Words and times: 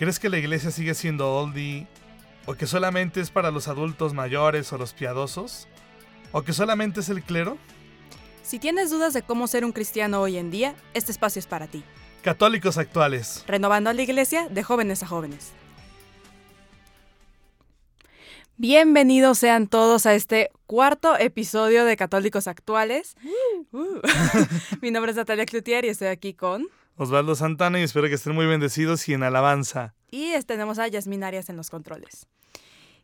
¿Crees 0.00 0.18
que 0.18 0.30
la 0.30 0.38
iglesia 0.38 0.70
sigue 0.70 0.94
siendo 0.94 1.30
oldie? 1.30 1.86
¿O 2.46 2.54
que 2.54 2.66
solamente 2.66 3.20
es 3.20 3.30
para 3.30 3.50
los 3.50 3.68
adultos 3.68 4.14
mayores 4.14 4.72
o 4.72 4.78
los 4.78 4.94
piadosos? 4.94 5.68
¿O 6.32 6.40
que 6.40 6.54
solamente 6.54 7.00
es 7.00 7.10
el 7.10 7.22
clero? 7.22 7.58
Si 8.42 8.58
tienes 8.58 8.88
dudas 8.88 9.12
de 9.12 9.20
cómo 9.20 9.46
ser 9.46 9.62
un 9.62 9.72
cristiano 9.72 10.22
hoy 10.22 10.38
en 10.38 10.50
día, 10.50 10.74
este 10.94 11.12
espacio 11.12 11.38
es 11.38 11.46
para 11.46 11.66
ti. 11.66 11.84
Católicos 12.22 12.78
actuales. 12.78 13.44
Renovando 13.46 13.90
a 13.90 13.92
la 13.92 14.00
iglesia 14.00 14.48
de 14.48 14.62
jóvenes 14.62 15.02
a 15.02 15.06
jóvenes. 15.06 15.52
Bienvenidos 18.56 19.36
sean 19.36 19.66
todos 19.66 20.06
a 20.06 20.14
este 20.14 20.50
cuarto 20.66 21.18
episodio 21.18 21.84
de 21.84 21.98
Católicos 21.98 22.46
Actuales. 22.46 23.16
Uh. 23.70 24.00
Mi 24.80 24.92
nombre 24.92 25.10
es 25.10 25.18
Natalia 25.18 25.44
Cloutier 25.44 25.84
y 25.84 25.88
estoy 25.88 26.08
aquí 26.08 26.32
con... 26.32 26.68
Osvaldo 27.00 27.34
Santana 27.34 27.80
y 27.80 27.82
espero 27.82 28.08
que 28.08 28.14
estén 28.14 28.34
muy 28.34 28.44
bendecidos 28.44 29.08
y 29.08 29.14
en 29.14 29.22
alabanza. 29.22 29.94
Y 30.10 30.38
tenemos 30.42 30.78
a 30.78 30.86
Yasmin 30.86 31.24
Arias 31.24 31.48
en 31.48 31.56
los 31.56 31.70
controles. 31.70 32.26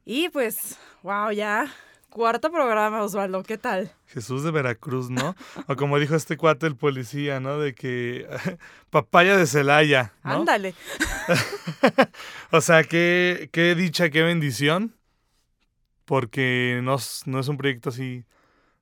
Y 0.04 0.28
pues, 0.28 0.76
wow, 1.02 1.30
ya 1.30 1.72
cuarto 2.10 2.52
programa, 2.52 3.02
Osvaldo, 3.02 3.42
¿qué 3.42 3.56
tal? 3.56 3.90
Jesús 4.08 4.42
de 4.42 4.50
Veracruz, 4.50 5.08
¿no? 5.08 5.34
o 5.66 5.76
como 5.76 5.98
dijo 5.98 6.14
este 6.14 6.36
cuate 6.36 6.66
el 6.66 6.76
policía, 6.76 7.40
¿no? 7.40 7.58
De 7.58 7.74
que 7.74 8.28
papaya 8.90 9.34
de 9.34 9.46
Celaya. 9.46 10.12
¿no? 10.22 10.32
Ándale. 10.32 10.74
o 12.52 12.60
sea, 12.60 12.84
qué, 12.84 13.48
qué 13.50 13.74
dicha, 13.74 14.10
qué 14.10 14.20
bendición. 14.20 14.94
Porque 16.04 16.80
no, 16.82 16.98
no 17.24 17.40
es 17.40 17.48
un 17.48 17.56
proyecto 17.56 17.88
así. 17.88 18.26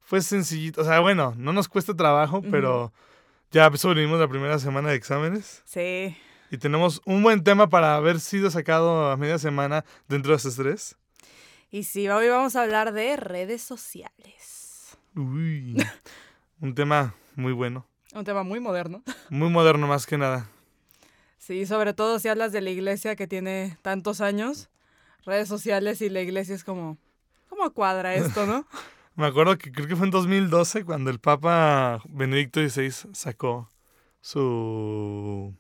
Fue 0.01 0.21
sencillito. 0.23 0.81
O 0.81 0.85
sea, 0.85 0.99
bueno, 0.99 1.35
no 1.37 1.53
nos 1.53 1.69
cuesta 1.69 1.95
trabajo, 1.95 2.43
pero 2.51 2.93
ya 3.55 3.71
sobrevivimos 3.77 4.19
la 4.19 4.27
primera 4.27 4.59
semana 4.59 4.91
de 4.91 4.97
exámenes. 4.97 5.63
Sí. 5.65 6.17
Y 6.51 6.59
tenemos 6.59 7.01
un 7.05 7.23
buen 7.23 7.45
tema 7.45 7.69
para 7.69 7.95
haber 7.95 8.19
sido 8.19 8.51
sacado 8.51 9.09
a 9.13 9.17
media 9.17 9.39
semana 9.39 9.85
dentro 10.09 10.33
de 10.33 10.39
ese 10.39 10.49
estrés. 10.49 10.97
Y 11.71 11.85
sí, 11.85 12.09
hoy 12.09 12.29
vamos 12.29 12.57
a 12.57 12.63
hablar 12.63 12.93
de 12.93 13.17
redes 13.17 13.63
sociales. 13.63 14.97
Uy, 15.15 15.77
un 16.61 16.75
tema 16.75 17.15
muy 17.37 17.53
bueno. 17.53 17.87
Un 18.13 18.25
tema 18.25 18.43
muy 18.43 18.59
moderno. 18.59 19.05
Muy 19.31 19.51
moderno 19.51 19.87
más 19.87 20.05
que 20.05 20.19
nada. 20.19 20.51
Sí, 21.39 21.65
sobre 21.65 21.95
todo 21.95 22.19
si 22.19 22.27
hablas 22.27 22.51
de 22.51 22.61
la 22.61 22.71
iglesia 22.71 23.15
que 23.15 23.29
tiene 23.29 23.79
tantos 23.83 24.21
años, 24.21 24.69
redes 25.25 25.47
sociales 25.47 26.01
y 26.03 26.09
la 26.09 26.23
iglesia 26.23 26.57
es 26.57 26.65
como, 26.65 26.99
¿cómo 27.49 27.73
cuadra 27.73 28.17
esto, 28.17 28.47
no? 28.47 28.67
Me 29.17 29.27
acuerdo 29.27 29.57
que 29.59 29.71
creo 29.71 29.87
que 29.87 29.97
fue 29.97 30.07
en 30.07 30.11
2012 30.11 30.85
cuando 30.85 31.11
el 31.11 31.21
Papa 31.21 32.03
Benedicto 32.09 32.61
XVI 32.61 32.91
sacó 33.13 33.71
su 34.21 35.55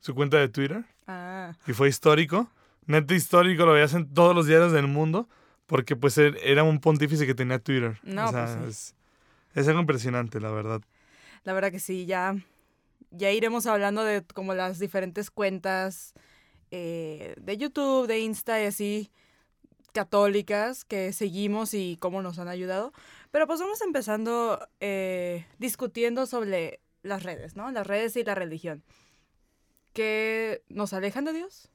su 0.00 0.14
cuenta 0.14 0.38
de 0.38 0.48
Twitter. 0.48 0.84
Ah. 1.06 1.52
Y 1.66 1.72
fue 1.72 1.88
histórico. 1.88 2.50
Neto 2.86 3.14
histórico, 3.14 3.64
lo 3.64 3.72
veías 3.72 3.94
en 3.94 4.12
todos 4.12 4.34
los 4.34 4.46
diarios 4.46 4.72
del 4.72 4.88
mundo. 4.88 5.28
Porque 5.66 5.94
pues 5.94 6.18
era 6.18 6.64
un 6.64 6.80
pontífice 6.80 7.26
que 7.26 7.34
tenía 7.34 7.58
Twitter. 7.58 7.98
No, 8.02 8.28
o 8.28 8.32
sea, 8.32 8.58
pues 8.60 8.94
es, 9.54 9.68
algo 9.68 9.80
impresionante, 9.80 10.40
la 10.40 10.50
verdad. 10.50 10.82
La 11.44 11.52
verdad 11.52 11.70
que 11.70 11.78
sí, 11.78 12.04
ya, 12.04 12.34
ya 13.10 13.30
iremos 13.30 13.66
hablando 13.66 14.04
de 14.04 14.22
como 14.22 14.54
las 14.54 14.78
diferentes 14.78 15.30
cuentas 15.30 16.14
eh, 16.70 17.34
de 17.40 17.56
YouTube, 17.56 18.06
de 18.06 18.20
Insta 18.20 18.60
y 18.60 18.66
así 18.66 19.10
católicas 19.92 20.84
que 20.84 21.12
seguimos 21.12 21.74
y 21.74 21.96
cómo 22.00 22.22
nos 22.22 22.38
han 22.38 22.48
ayudado. 22.48 22.92
Pero 23.30 23.46
pues 23.46 23.60
vamos 23.60 23.80
empezando 23.82 24.68
eh, 24.80 25.46
discutiendo 25.58 26.26
sobre 26.26 26.80
las 27.02 27.22
redes, 27.22 27.56
¿no? 27.56 27.70
Las 27.70 27.86
redes 27.86 28.16
y 28.16 28.24
la 28.24 28.34
religión. 28.34 28.82
¿Que 29.92 30.62
nos 30.68 30.92
alejan 30.92 31.24
de 31.24 31.32
Dios? 31.32 31.70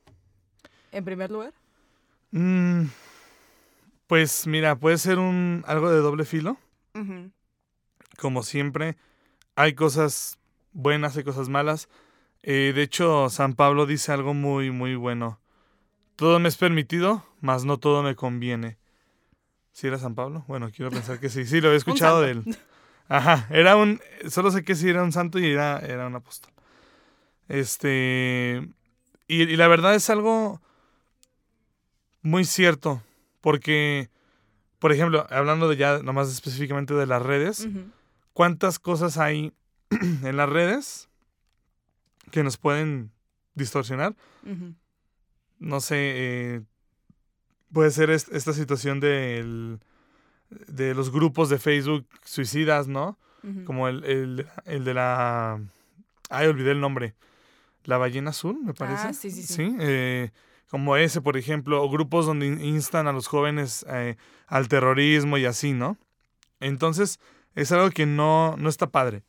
En 0.91 1.05
primer 1.05 1.31
lugar. 1.31 1.53
Mm, 2.31 2.85
pues 4.07 4.47
mira, 4.47 4.75
puede 4.75 4.97
ser 4.97 5.19
un 5.19 5.63
algo 5.67 5.89
de 5.89 5.99
doble 5.99 6.25
filo. 6.25 6.57
Como 8.17 8.41
siempre, 8.41 8.97
hay 9.55 9.75
cosas 9.75 10.39
buenas 10.73 11.15
y 11.15 11.23
cosas 11.23 11.47
malas. 11.47 11.89
Eh, 12.41 12.71
de 12.73 12.81
hecho, 12.81 13.29
San 13.29 13.53
Pablo 13.53 13.85
dice 13.85 14.11
algo 14.11 14.33
muy, 14.33 14.71
muy 14.71 14.95
bueno. 14.95 15.39
Todo 16.17 16.39
me 16.39 16.49
es 16.49 16.57
permitido, 16.57 17.23
mas 17.39 17.63
no 17.63 17.77
todo 17.77 18.03
me 18.03 18.15
conviene. 18.15 18.77
¿Sí 19.71 19.87
era 19.87 19.99
San 19.99 20.15
Pablo? 20.15 20.43
Bueno, 20.47 20.71
quiero 20.75 20.89
pensar 20.91 21.19
que 21.19 21.29
sí. 21.29 21.45
Sí, 21.45 21.61
lo 21.61 21.67
había 21.67 21.77
escuchado 21.85 22.21
de 22.21 22.31
él. 22.31 22.57
Ajá, 23.07 23.47
era 23.51 23.77
un... 23.77 24.01
Solo 24.27 24.51
sé 24.51 24.65
que 24.65 24.75
sí 24.75 24.89
era 24.89 25.03
un 25.03 25.11
santo 25.11 25.37
y 25.37 25.45
era, 25.45 25.77
era 25.79 26.07
un 26.07 26.15
apóstol. 26.15 26.51
Este... 27.47 28.67
Y, 29.27 29.43
y 29.43 29.55
la 29.57 29.67
verdad 29.67 29.93
es 29.93 30.09
algo 30.09 30.59
muy 32.23 32.45
cierto, 32.45 33.01
porque, 33.41 34.09
por 34.79 34.91
ejemplo, 34.91 35.27
hablando 35.29 35.69
de 35.69 35.77
ya 35.77 35.99
nomás 35.99 36.29
específicamente 36.29 36.93
de 36.93 37.05
las 37.05 37.21
redes, 37.21 37.67
¿cuántas 38.33 38.79
cosas 38.79 39.17
hay 39.17 39.53
en 39.91 40.35
las 40.35 40.49
redes 40.49 41.09
que 42.31 42.43
nos 42.43 42.57
pueden 42.57 43.11
distorsionar? 43.53 44.15
No 45.59 45.79
sé, 45.79 45.95
eh, 45.97 46.61
puede 47.71 47.91
ser 47.91 48.09
esta 48.09 48.53
situación 48.53 48.99
de 48.99 49.79
los 50.95 51.11
grupos 51.11 51.49
de 51.49 51.57
Facebook 51.59 52.07
suicidas, 52.23 52.87
¿no? 52.87 53.17
Como 53.65 53.87
el, 53.87 54.45
el, 54.65 54.83
de 54.83 54.93
la... 54.93 55.61
Ay, 56.29 56.47
olvidé 56.47 56.71
el 56.71 56.81
nombre. 56.81 57.15
La 57.85 57.97
ballena 57.97 58.31
azul, 58.31 58.59
me 58.61 58.73
parece. 58.73 59.07
Ah, 59.07 59.13
sí, 59.13 59.31
sí, 59.31 59.43
sí. 59.43 59.53
¿Sí? 59.53 59.75
Eh, 59.79 60.31
como 60.69 60.97
ese, 60.97 61.21
por 61.21 61.37
ejemplo, 61.37 61.81
o 61.81 61.89
grupos 61.89 62.25
donde 62.25 62.47
instan 62.47 63.07
a 63.07 63.13
los 63.13 63.27
jóvenes 63.27 63.85
eh, 63.89 64.17
al 64.47 64.67
terrorismo 64.67 65.37
y 65.37 65.45
así, 65.45 65.71
¿no? 65.71 65.97
Entonces, 66.59 67.19
es 67.55 67.71
algo 67.71 67.89
que 67.91 68.05
no, 68.05 68.55
no 68.57 68.67
está 68.67 68.87
padre. 68.87 69.23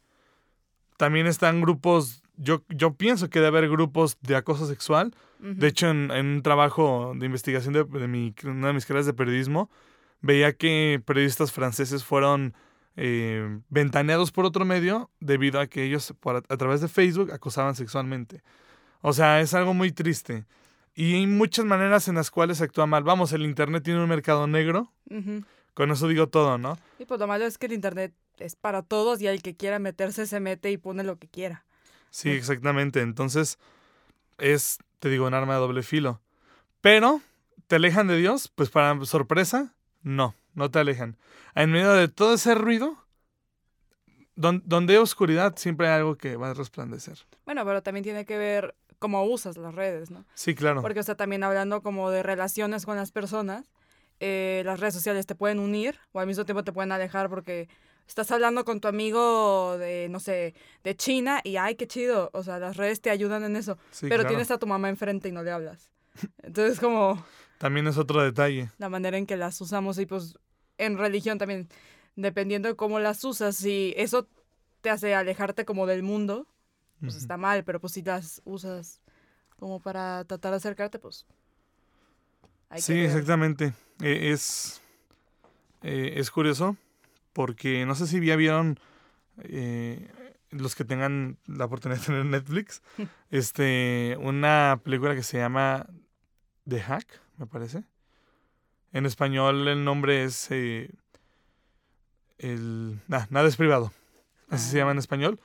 También 0.96 1.28
están 1.28 1.60
grupos, 1.60 2.22
yo, 2.36 2.64
yo 2.68 2.94
pienso 2.94 3.30
que 3.30 3.38
debe 3.38 3.58
haber 3.58 3.70
grupos 3.70 4.18
de 4.20 4.34
acoso 4.34 4.66
sexual, 4.66 5.14
de 5.38 5.68
hecho, 5.68 5.88
en, 5.88 6.10
un 6.10 6.42
trabajo 6.42 7.12
de 7.16 7.26
investigación 7.26 7.74
de, 7.74 8.08
mi, 8.08 8.34
una 8.44 8.68
de 8.68 8.72
mis 8.72 8.86
carreras 8.86 9.06
de 9.06 9.14
periodismo, 9.14 9.70
veía 10.20 10.52
que 10.52 11.00
periodistas 11.04 11.52
franceses 11.52 12.04
fueron 12.04 12.54
eh, 12.96 13.60
ventaneados 13.68 14.32
por 14.32 14.44
otro 14.44 14.64
medio 14.64 15.10
debido 15.20 15.60
a 15.60 15.68
que 15.68 15.84
ellos 15.84 16.12
a, 16.24 16.56
través 16.56 16.80
de 16.80 16.88
Facebook 16.88 17.32
acosaban 17.32 17.76
sexualmente. 17.76 18.42
O 19.00 19.12
sea, 19.12 19.40
es 19.40 19.54
algo 19.54 19.74
muy 19.74 19.92
triste. 19.92 20.44
Y 20.94 21.14
hay 21.14 21.26
muchas 21.28 21.64
maneras 21.64 22.08
en 22.08 22.16
las 22.16 22.32
cuales 22.32 22.58
se 22.58 22.64
actúa 22.64 22.86
mal. 22.86 23.04
Vamos, 23.04 23.32
el 23.32 23.42
Internet 23.42 23.84
tiene 23.84 24.02
un 24.02 24.08
mercado 24.08 24.48
negro. 24.48 24.92
Con 25.74 25.92
eso 25.92 26.08
digo 26.08 26.28
todo, 26.28 26.58
¿no? 26.58 26.76
Y 26.98 27.04
pues 27.04 27.20
lo 27.20 27.28
malo 27.28 27.46
es 27.46 27.56
que 27.56 27.66
el 27.66 27.72
Internet 27.72 28.12
es 28.38 28.56
para 28.56 28.82
todos 28.82 29.20
y 29.20 29.28
el 29.28 29.40
que 29.42 29.54
quiera 29.54 29.78
meterse 29.78 30.26
se 30.26 30.40
mete 30.40 30.72
y 30.72 30.76
pone 30.76 31.04
lo 31.04 31.16
que 31.16 31.28
quiera. 31.28 31.64
Sí, 32.10 32.30
exactamente. 32.30 33.00
Entonces, 33.00 33.60
es 34.38 34.78
te 34.98 35.08
digo, 35.08 35.26
un 35.26 35.34
arma 35.34 35.54
de 35.54 35.60
doble 35.60 35.82
filo. 35.82 36.20
Pero, 36.80 37.20
¿te 37.66 37.76
alejan 37.76 38.08
de 38.08 38.16
Dios? 38.16 38.48
Pues 38.54 38.70
para 38.70 39.04
sorpresa, 39.04 39.74
no, 40.02 40.34
no 40.54 40.70
te 40.70 40.78
alejan. 40.78 41.16
En 41.54 41.70
medio 41.70 41.92
de 41.92 42.08
todo 42.08 42.34
ese 42.34 42.54
ruido, 42.54 42.96
donde, 44.34 44.92
hay 44.92 44.98
oscuridad, 44.98 45.56
siempre 45.56 45.88
hay 45.88 45.94
algo 45.94 46.16
que 46.16 46.36
va 46.36 46.50
a 46.50 46.54
resplandecer. 46.54 47.18
Bueno, 47.44 47.64
pero 47.64 47.82
también 47.82 48.04
tiene 48.04 48.24
que 48.24 48.38
ver 48.38 48.76
cómo 48.98 49.24
usas 49.24 49.56
las 49.56 49.74
redes, 49.74 50.10
¿no? 50.10 50.24
Sí, 50.34 50.54
claro. 50.54 50.82
Porque, 50.82 51.00
o 51.00 51.02
sea, 51.02 51.16
también 51.16 51.42
hablando 51.42 51.82
como 51.82 52.10
de 52.10 52.22
relaciones 52.22 52.86
con 52.86 52.96
las 52.96 53.10
personas, 53.10 53.72
eh, 54.20 54.62
las 54.64 54.80
redes 54.80 54.94
sociales 54.94 55.26
te 55.26 55.34
pueden 55.34 55.58
unir 55.58 55.98
o 56.12 56.20
al 56.20 56.26
mismo 56.26 56.44
tiempo 56.44 56.64
te 56.64 56.72
pueden 56.72 56.92
alejar 56.92 57.28
porque 57.28 57.68
estás 58.08 58.30
hablando 58.30 58.64
con 58.64 58.80
tu 58.80 58.88
amigo 58.88 59.76
de, 59.78 60.08
no 60.08 60.18
sé, 60.18 60.54
de 60.82 60.96
China 60.96 61.40
y 61.44 61.56
ay, 61.56 61.76
qué 61.76 61.86
chido. 61.86 62.30
O 62.32 62.42
sea, 62.42 62.58
las 62.58 62.76
redes 62.76 63.00
te 63.00 63.10
ayudan 63.10 63.44
en 63.44 63.54
eso. 63.56 63.78
pero 64.00 64.26
tienes 64.26 64.50
a 64.50 64.58
tu 64.58 64.66
mamá 64.66 64.88
enfrente 64.88 65.28
y 65.28 65.32
no 65.32 65.42
le 65.42 65.50
hablas. 65.52 65.90
Entonces, 66.42 66.80
como... 66.80 67.24
También 67.58 67.86
es 67.88 67.98
otro 67.98 68.22
detalle. 68.22 68.70
La 68.78 68.88
manera 68.88 69.18
en 69.18 69.26
que 69.26 69.36
las 69.36 69.60
usamos 69.60 69.98
y 69.98 70.06
pues 70.06 70.38
en 70.78 70.96
religión 70.96 71.38
también, 71.38 71.68
dependiendo 72.14 72.68
de 72.68 72.76
cómo 72.76 73.00
las 73.00 73.22
usas, 73.24 73.56
si 73.56 73.92
eso 73.96 74.28
te 74.80 74.90
hace 74.90 75.14
alejarte 75.14 75.64
como 75.64 75.86
del 75.86 76.04
mundo, 76.04 76.46
pues 77.00 77.16
está 77.16 77.36
mal, 77.36 77.64
pero 77.64 77.80
pues 77.80 77.92
si 77.94 78.02
las 78.02 78.40
usas 78.44 79.00
como 79.58 79.80
para 79.80 80.24
tratar 80.24 80.52
de 80.52 80.58
acercarte, 80.58 81.00
pues. 81.00 81.26
hay 82.70 82.76
que 82.78 82.82
Sí, 82.82 82.94
ver. 82.94 83.06
exactamente. 83.06 83.72
Eh, 84.02 84.30
es, 84.32 84.80
eh, 85.82 86.12
es 86.16 86.30
curioso 86.30 86.76
porque 87.32 87.84
no 87.86 87.94
sé 87.94 88.06
si 88.06 88.24
ya 88.24 88.36
vieron 88.36 88.78
eh, 89.42 90.10
los 90.50 90.74
que 90.74 90.84
tengan 90.84 91.38
la 91.46 91.66
oportunidad 91.66 92.00
de 92.00 92.06
tener 92.06 92.24
Netflix, 92.24 92.82
este, 93.30 94.16
una 94.20 94.80
película 94.82 95.14
que 95.14 95.22
se 95.22 95.38
llama 95.38 95.86
The 96.68 96.80
Hack, 96.80 97.20
me 97.36 97.46
parece. 97.46 97.84
En 98.92 99.06
español 99.06 99.68
el 99.68 99.84
nombre 99.84 100.24
es 100.24 100.50
eh, 100.50 100.90
el 102.38 103.00
nah, 103.06 103.26
nada 103.30 103.48
es 103.48 103.56
privado, 103.56 103.92
así 104.48 104.70
se 104.70 104.78
llama 104.78 104.92
en 104.92 104.98
español. 104.98 105.38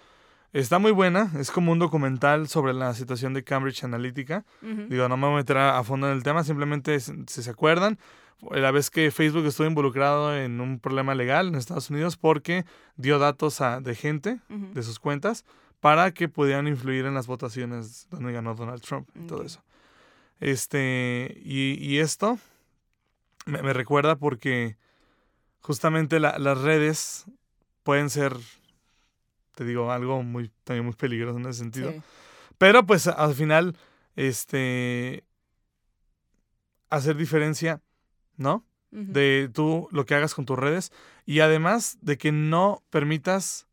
Está 0.54 0.78
muy 0.78 0.92
buena, 0.92 1.32
es 1.40 1.50
como 1.50 1.72
un 1.72 1.80
documental 1.80 2.48
sobre 2.48 2.74
la 2.74 2.94
situación 2.94 3.34
de 3.34 3.44
Cambridge 3.44 3.84
Analytica. 3.84 4.46
Digo, 4.88 5.10
no 5.10 5.18
me 5.18 5.26
voy 5.26 5.34
a 5.34 5.38
meter 5.38 5.58
a, 5.58 5.84
fondo 5.84 6.08
en 6.08 6.14
el 6.14 6.22
tema, 6.24 6.44
simplemente 6.44 7.00
si 7.00 7.14
se 7.28 7.50
acuerdan, 7.50 7.98
la 8.52 8.70
vez 8.72 8.90
que 8.92 9.10
Facebook 9.10 9.46
estuvo 9.46 9.66
involucrado 9.66 10.36
en 10.38 10.62
un 10.62 10.80
problema 10.80 11.16
legal 11.16 11.48
en 11.48 11.56
Estados 11.56 11.90
Unidos 11.90 12.18
porque 12.18 12.66
dio 12.98 13.18
datos 13.18 13.62
a- 13.62 13.80
de 13.82 13.96
gente 13.96 14.40
de 14.74 14.84
sus 14.84 15.00
cuentas 15.00 15.44
para 15.80 16.12
que 16.12 16.30
pudieran 16.30 16.68
influir 16.68 17.06
en 17.06 17.14
las 17.16 17.26
votaciones 17.26 18.08
donde 18.12 18.32
ganó 18.32 18.54
Donald 18.54 18.82
Trump 18.82 19.10
y 19.16 19.26
todo 19.28 19.44
eso. 19.44 19.64
Este, 20.40 21.42
y, 21.44 21.78
y 21.80 22.00
esto 22.00 22.38
me, 23.46 23.62
me 23.64 23.74
recuerda 23.74 24.18
porque 24.18 24.78
justamente 25.62 26.20
la- 26.20 26.38
las 26.38 26.60
redes 26.62 27.26
pueden 27.84 28.10
ser, 28.10 28.34
te 29.56 29.66
digo, 29.66 29.92
algo 29.92 30.24
muy, 30.24 30.52
también 30.64 30.86
muy 30.86 30.96
peligroso 30.96 31.38
en 31.38 31.46
ese 31.46 31.60
sentido. 31.60 31.92
Sí. 31.92 32.02
Pero 32.58 32.86
pues 32.86 33.08
al 33.08 33.34
final, 33.36 33.76
este, 34.16 35.24
hacer 36.90 37.16
diferencia, 37.18 37.82
¿no? 38.38 38.66
De 38.92 39.50
tú 39.52 39.88
lo 39.92 40.06
que 40.06 40.14
hagas 40.14 40.36
con 40.36 40.46
tus 40.46 40.58
redes 40.60 40.92
y 41.26 41.40
además 41.40 41.98
de 42.02 42.20
que 42.20 42.32
no 42.32 42.84
permitas 42.92 43.66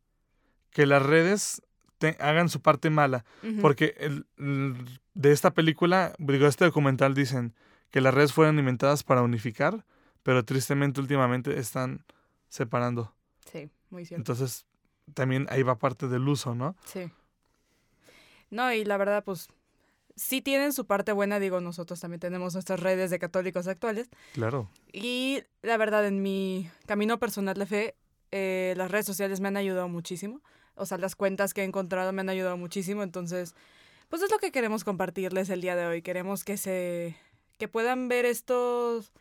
que 0.70 0.86
las 0.86 1.02
redes 1.04 1.60
te 1.98 2.16
hagan 2.20 2.48
su 2.48 2.62
parte 2.62 2.88
mala. 2.88 3.26
Porque 3.60 3.94
el- 3.98 4.24
el- 4.38 4.98
de 5.12 5.32
esta 5.32 5.50
película, 5.52 6.14
digo, 6.18 6.46
este 6.46 6.64
documental 6.64 7.12
dicen 7.14 7.54
que 7.90 8.00
las 8.00 8.14
redes 8.14 8.32
fueron 8.32 8.58
inventadas 8.58 9.02
para 9.02 9.20
unificar, 9.20 9.84
pero 10.22 10.42
tristemente 10.44 11.00
últimamente 11.02 11.58
están 11.58 12.02
separando. 12.48 13.14
Sí, 13.52 13.68
muy 13.90 14.06
cierto. 14.06 14.20
Entonces, 14.22 14.64
también 15.14 15.46
ahí 15.50 15.62
va 15.62 15.78
parte 15.78 16.08
del 16.08 16.28
uso, 16.28 16.54
¿no? 16.54 16.76
Sí. 16.84 17.10
No, 18.50 18.72
y 18.72 18.84
la 18.84 18.96
verdad, 18.96 19.22
pues, 19.24 19.48
sí 20.16 20.42
tienen 20.42 20.72
su 20.72 20.86
parte 20.86 21.12
buena, 21.12 21.38
digo, 21.38 21.60
nosotros 21.60 22.00
también 22.00 22.20
tenemos 22.20 22.54
nuestras 22.54 22.80
redes 22.80 23.10
de 23.10 23.18
católicos 23.18 23.66
actuales. 23.68 24.08
Claro. 24.34 24.70
Y 24.92 25.42
la 25.62 25.76
verdad, 25.76 26.06
en 26.06 26.22
mi 26.22 26.68
camino 26.86 27.18
personal 27.18 27.56
de 27.56 27.66
fe, 27.66 27.94
eh, 28.32 28.74
las 28.76 28.90
redes 28.90 29.06
sociales 29.06 29.40
me 29.40 29.48
han 29.48 29.56
ayudado 29.56 29.88
muchísimo. 29.88 30.42
O 30.74 30.86
sea, 30.86 30.98
las 30.98 31.16
cuentas 31.16 31.54
que 31.54 31.62
he 31.62 31.64
encontrado 31.64 32.12
me 32.12 32.20
han 32.20 32.28
ayudado 32.28 32.56
muchísimo. 32.56 33.02
Entonces, 33.02 33.54
pues 34.08 34.22
es 34.22 34.30
lo 34.30 34.38
que 34.38 34.52
queremos 34.52 34.84
compartirles 34.84 35.50
el 35.50 35.60
día 35.60 35.76
de 35.76 35.86
hoy. 35.86 36.02
Queremos 36.02 36.44
que 36.44 36.56
se. 36.56 37.16
que 37.58 37.68
puedan 37.68 38.08
ver 38.08 38.24
estos 38.24 39.12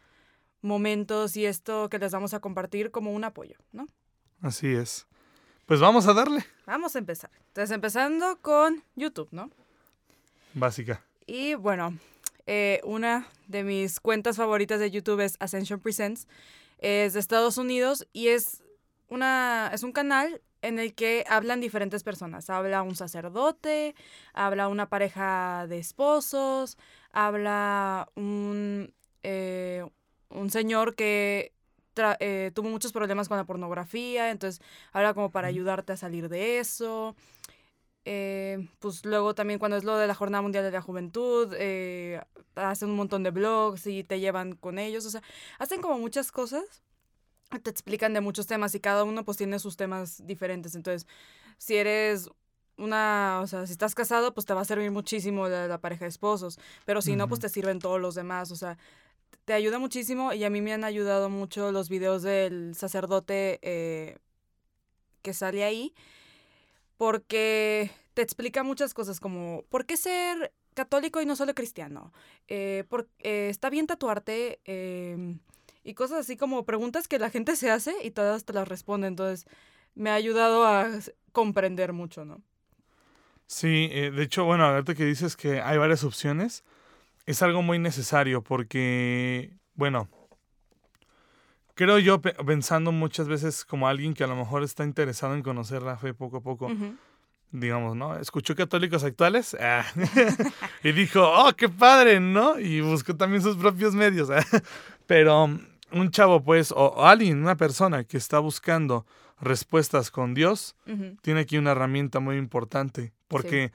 momentos 0.62 1.38
y 1.38 1.46
esto 1.46 1.90
que 1.90 2.00
les 2.00 2.12
vamos 2.12 2.34
a 2.34 2.40
compartir 2.40 2.92
como 2.92 3.14
un 3.14 3.24
apoyo, 3.24 3.58
¿no? 3.72 3.88
Así 4.42 4.68
es. 4.68 5.08
Pues 5.70 5.82
vamos 5.82 6.08
a 6.08 6.16
darle. 6.16 6.44
Vamos 6.66 6.96
a 6.96 6.98
empezar. 6.98 7.30
Entonces, 7.50 7.70
empezando 7.70 8.40
con 8.42 8.84
YouTube, 8.96 9.28
¿no? 9.30 9.52
Básica. 10.56 11.06
Y 11.28 11.54
bueno, 11.54 11.96
eh, 12.48 12.82
una 12.84 13.28
de 13.46 13.64
mis 13.64 14.00
cuentas 14.00 14.38
favoritas 14.38 14.80
de 14.80 14.90
YouTube 14.90 15.20
es 15.20 15.38
Ascension 15.40 15.80
Presents. 15.80 16.28
Es 16.80 17.14
de 17.14 17.20
Estados 17.20 17.60
Unidos 17.60 18.08
y 18.14 18.30
es, 18.30 18.64
una, 19.10 19.70
es 19.72 19.84
un 19.84 19.92
canal 19.92 20.42
en 20.64 20.80
el 20.80 20.96
que 20.96 21.24
hablan 21.30 21.62
diferentes 21.62 22.02
personas. 22.02 22.50
Habla 22.50 22.82
un 22.82 22.96
sacerdote, 22.96 23.94
habla 24.34 24.70
una 24.70 24.90
pareja 24.90 25.68
de 25.70 25.78
esposos, 25.78 26.80
habla 27.12 28.10
un, 28.16 28.92
eh, 29.22 29.86
un 30.30 30.50
señor 30.50 30.96
que 30.96 31.54
eh, 32.20 32.52
tuvo 32.54 32.70
muchos 32.70 32.92
problemas 32.92 33.28
con 33.28 33.38
la 33.38 33.46
pornografía, 33.46 34.32
entonces 34.32 34.62
habla 34.92 35.14
como 35.14 35.30
para 35.30 35.48
ayudarte 35.48 35.94
a 35.94 35.98
salir 35.98 36.30
de 36.30 36.60
eso. 36.60 37.16
Eh, 38.06 38.68
pues 38.80 39.06
luego 39.06 39.36
también 39.36 39.60
cuando 39.60 39.78
es 39.78 39.84
lo 39.84 39.98
de 39.98 40.08
la 40.08 40.16
Jornada 40.16 40.42
Mundial 40.42 40.64
de 40.64 40.72
la 40.72 40.82
Juventud, 40.82 41.54
eh, 41.58 42.22
hacen 42.56 42.90
un 42.90 42.96
montón 42.96 43.24
de 43.24 43.32
blogs 43.32 43.86
y 43.88 44.04
te 44.04 44.20
llevan 44.20 44.56
con 44.56 44.80
ellos, 44.80 45.06
o 45.06 45.10
sea, 45.10 45.22
hacen 45.60 45.82
como 45.82 46.00
muchas 46.00 46.32
cosas, 46.32 46.64
te 47.62 47.70
explican 47.70 48.14
de 48.14 48.22
muchos 48.22 48.48
temas 48.48 48.74
y 48.74 48.80
cada 48.80 49.04
uno 49.04 49.26
pues 49.26 49.38
tiene 49.38 49.60
sus 49.60 49.76
temas 49.78 50.26
diferentes, 50.26 50.76
entonces 50.76 51.08
si 51.58 51.76
eres 51.76 52.30
una, 52.78 53.42
o 53.44 53.48
sea, 53.48 53.68
si 53.68 53.74
estás 53.74 53.94
casado 53.94 54.34
pues 54.34 54.46
te 54.46 54.54
va 54.54 54.62
a 54.62 54.66
servir 54.66 54.92
muchísimo 54.92 55.48
la, 55.48 55.68
la 55.68 55.82
pareja 55.82 56.06
de 56.06 56.10
esposos, 56.10 56.58
pero 56.86 57.02
si 57.02 57.16
no 57.16 57.28
pues 57.28 57.42
te 57.42 57.50
sirven 57.50 57.80
todos 57.80 58.00
los 58.00 58.16
demás, 58.16 58.50
o 58.52 58.56
sea, 58.56 58.78
te 59.46 59.54
ayuda 59.54 59.80
muchísimo 59.80 60.34
y 60.34 60.44
a 60.44 60.50
mí 60.50 60.62
me 60.62 60.74
han 60.74 60.84
ayudado 60.84 61.30
mucho 61.30 61.72
los 61.72 61.90
videos 61.90 62.24
del 62.24 62.76
sacerdote 62.76 63.60
eh, 63.62 64.18
que 65.22 65.34
sale 65.34 65.64
ahí 65.64 65.94
porque 66.98 67.92
te 68.14 68.22
explica 68.22 68.64
muchas 68.64 68.94
cosas 68.94 69.20
como 69.20 69.64
por 69.70 69.86
qué 69.86 69.98
ser 69.98 70.54
católico 70.74 71.22
y 71.22 71.26
no 71.26 71.36
solo 71.36 71.54
cristiano, 71.56 72.14
eh, 72.48 72.84
por- 72.90 73.08
eh, 73.20 73.48
está 73.50 73.70
bien 73.70 73.88
tatuarte 73.88 74.60
eh, 74.66 75.38
y 75.84 75.94
cosas 75.94 76.20
así 76.20 76.38
como 76.38 76.66
preguntas 76.66 77.08
que 77.08 77.20
la 77.20 77.30
gente 77.30 77.56
se 77.56 77.70
hace 77.72 77.94
y 78.04 78.12
todas 78.12 78.46
te 78.46 78.54
las 78.54 78.68
responde, 78.68 79.08
entonces 79.08 79.46
me 79.96 80.10
ha 80.10 80.14
ayudado 80.16 80.66
a 80.66 80.88
comprender 81.32 81.94
mucho, 81.94 82.26
¿no? 82.26 82.42
Sí, 83.48 83.90
eh, 83.92 84.12
de 84.12 84.24
hecho, 84.24 84.46
bueno, 84.46 84.66
ahorita 84.66 84.94
que 84.96 85.06
dices 85.06 85.36
que 85.36 85.62
hay 85.62 85.78
varias 85.78 86.04
opciones, 86.04 86.64
es 87.30 87.42
algo 87.44 87.62
muy 87.62 87.78
necesario 87.80 88.42
porque, 88.44 89.54
bueno, 89.76 90.10
creo 91.76 92.00
yo 92.00 92.22
pe- 92.22 92.34
pensando 92.46 92.92
muchas 92.92 93.28
veces 93.28 93.66
como 93.66 93.88
alguien 93.88 94.14
que 94.14 94.24
a 94.24 94.28
lo 94.28 94.36
mejor 94.36 94.64
está 94.64 94.84
interesado 94.84 95.36
en 95.36 95.44
conocer 95.44 95.82
la 95.84 95.98
fe 95.98 96.14
poco 96.14 96.38
a 96.38 96.42
poco, 96.42 96.72
digamos, 97.52 97.96
¿no? 97.96 98.18
Escuchó 98.18 98.56
católicos 98.56 99.04
actuales 99.04 99.56
ah, 99.60 99.86
y 100.84 100.92
dijo, 100.92 101.22
oh, 101.22 101.54
qué 101.56 101.70
padre, 101.70 102.20
¿no? 102.20 102.60
Y 102.60 102.82
buscó 102.82 103.16
también 103.16 103.42
sus 103.42 103.56
propios 103.58 103.94
medios. 103.96 104.30
ah. 104.30 104.44
Pero 105.08 105.46
un 105.92 106.12
chavo, 106.12 106.44
pues, 106.44 106.72
o, 106.76 107.06
alguien, 107.06 107.42
una 107.42 107.58
persona 107.58 108.04
que 108.04 108.18
está 108.18 108.40
buscando 108.40 109.06
respuestas 109.40 110.12
con 110.12 110.34
Dios, 110.34 110.76
tiene 111.22 111.42
aquí 111.42 111.58
una 111.58 111.72
herramienta 111.72 112.20
muy 112.20 112.38
importante, 112.38 113.14
porque 113.28 113.72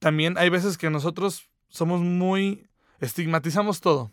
también 0.00 0.36
hay 0.36 0.48
veces 0.50 0.76
que 0.76 0.90
nosotros 0.90 1.48
somos 1.68 2.00
muy, 2.00 2.66
estigmatizamos 3.00 3.80
todo, 3.80 4.10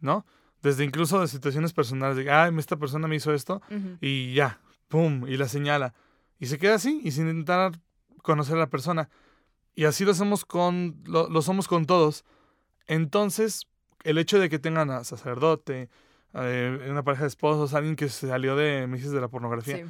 ¿no? 0.00 0.24
Desde 0.62 0.84
incluso 0.84 1.20
de 1.20 1.28
situaciones 1.28 1.72
personales, 1.72 2.16
de, 2.16 2.30
ay, 2.30 2.52
esta 2.58 2.76
persona 2.76 3.08
me 3.08 3.16
hizo 3.16 3.32
esto, 3.34 3.62
Ujú. 3.70 3.96
y 4.00 4.34
ya, 4.34 4.60
pum, 4.88 5.26
y 5.26 5.36
la 5.36 5.48
señala. 5.48 5.94
Y 6.38 6.46
se 6.46 6.58
queda 6.58 6.74
así, 6.76 7.00
y 7.04 7.10
sin 7.12 7.26
intentar 7.28 7.80
conocer 8.22 8.56
a 8.56 8.60
la 8.60 8.66
persona. 8.68 9.08
Y 9.74 9.84
así 9.84 10.04
lo 10.04 10.10
hacemos 10.12 10.44
con, 10.44 11.00
lo, 11.04 11.28
lo 11.28 11.42
somos 11.42 11.68
con 11.68 11.86
todos. 11.86 12.24
Entonces, 12.86 13.66
el 14.04 14.18
hecho 14.18 14.38
de 14.38 14.48
que 14.48 14.58
tengan 14.58 14.90
a 14.90 15.04
sacerdote, 15.04 15.88
eh, 16.34 16.88
una 16.90 17.02
pareja 17.02 17.22
de 17.24 17.28
esposos, 17.28 17.74
alguien 17.74 17.96
que 17.96 18.08
se 18.08 18.28
salió 18.28 18.56
de, 18.56 18.86
me 18.86 18.96
dices, 18.96 19.12
de 19.12 19.20
la 19.20 19.28
pornografía, 19.28 19.76
Sí. 19.78 19.84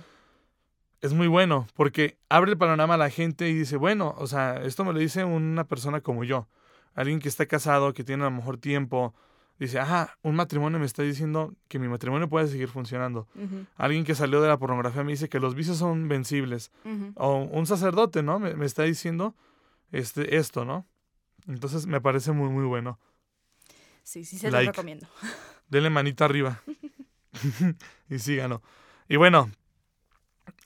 es 1.01 1.13
muy 1.15 1.27
bueno, 1.29 1.67
porque 1.75 2.19
abre 2.29 2.53
el 2.53 2.59
panorama 2.59 2.95
a 2.95 2.99
la 2.99 3.11
gente 3.11 3.49
y 3.49 3.55
dice, 3.55 3.77
bueno, 3.77 4.15
o 4.19 4.27
sea, 4.27 4.63
esto 4.63 4.85
me 4.85 4.93
lo 4.93 4.99
dice 4.99 5.25
una 5.25 5.65
persona 5.65 6.01
como 6.01 6.25
yo, 6.25 6.49
alguien 6.95 7.19
que 7.21 7.29
está 7.29 7.47
casado, 7.47 7.93
que 7.93 8.05
tiene 8.05 8.23
a 8.25 8.31
lo 8.31 8.37
mejor 8.37 8.59
tiempo, 8.59 9.15
dice, 9.59 9.79
ajá, 9.79 10.17
un 10.23 10.37
matrimonio 10.37 10.79
me 10.79 10.87
está 10.87 11.03
diciendo 11.03 11.55
que 11.69 11.79
mi 11.79 11.89
matrimonio 11.89 12.29
puede 12.29 12.49
seguir 12.49 12.69
funcionando. 12.69 13.29
Alguien 13.77 14.05
que 14.05 14.15
salió 14.15 14.41
de 14.41 14.49
la 14.49 14.59
pornografía 14.59 15.05
me 15.05 15.13
dice 15.13 15.29
que 15.29 15.41
los 15.41 15.55
vicios 15.55 15.77
son 15.77 16.09
vencibles. 16.09 16.71
O 17.15 17.37
un 17.37 17.67
sacerdote, 17.67 18.23
¿no? 18.23 18.39
Me, 18.39 18.55
me 18.55 18.67
está 18.67 18.85
diciendo 18.85 19.35
este, 19.93 20.37
esto, 20.37 20.65
¿no? 20.65 20.87
Entonces 21.47 21.87
me 21.87 22.01
parece 22.01 22.33
muy, 22.33 22.49
muy 22.49 22.65
bueno. 22.65 22.99
Sí, 24.03 24.25
sí 24.25 24.39
se 24.39 24.51
Like. 24.51 24.67
los 24.67 24.77
recomiendo. 24.77 25.07
Denle 25.69 25.91
manita 25.91 26.25
arriba. 26.25 26.63
y 28.09 28.19
síganlo. 28.19 28.63
Y 29.09 29.17
bueno, 29.17 29.51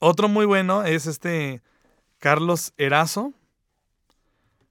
otro 0.01 0.29
muy 0.29 0.47
bueno 0.47 0.85
es 0.85 1.07
este 1.07 1.63
Carlos 2.19 2.73
Erazo. 2.77 3.33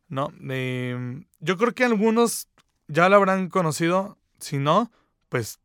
¿No? 0.09 0.31
Eh, 0.49 1.23
yo 1.43 1.57
creo 1.57 1.73
que 1.75 1.83
algunos 1.83 2.47
ya 2.87 3.09
lo 3.09 3.17
habrán 3.17 3.49
conocido. 3.49 4.17
Si 4.39 4.57
no, 4.57 4.91
pues 5.29 5.59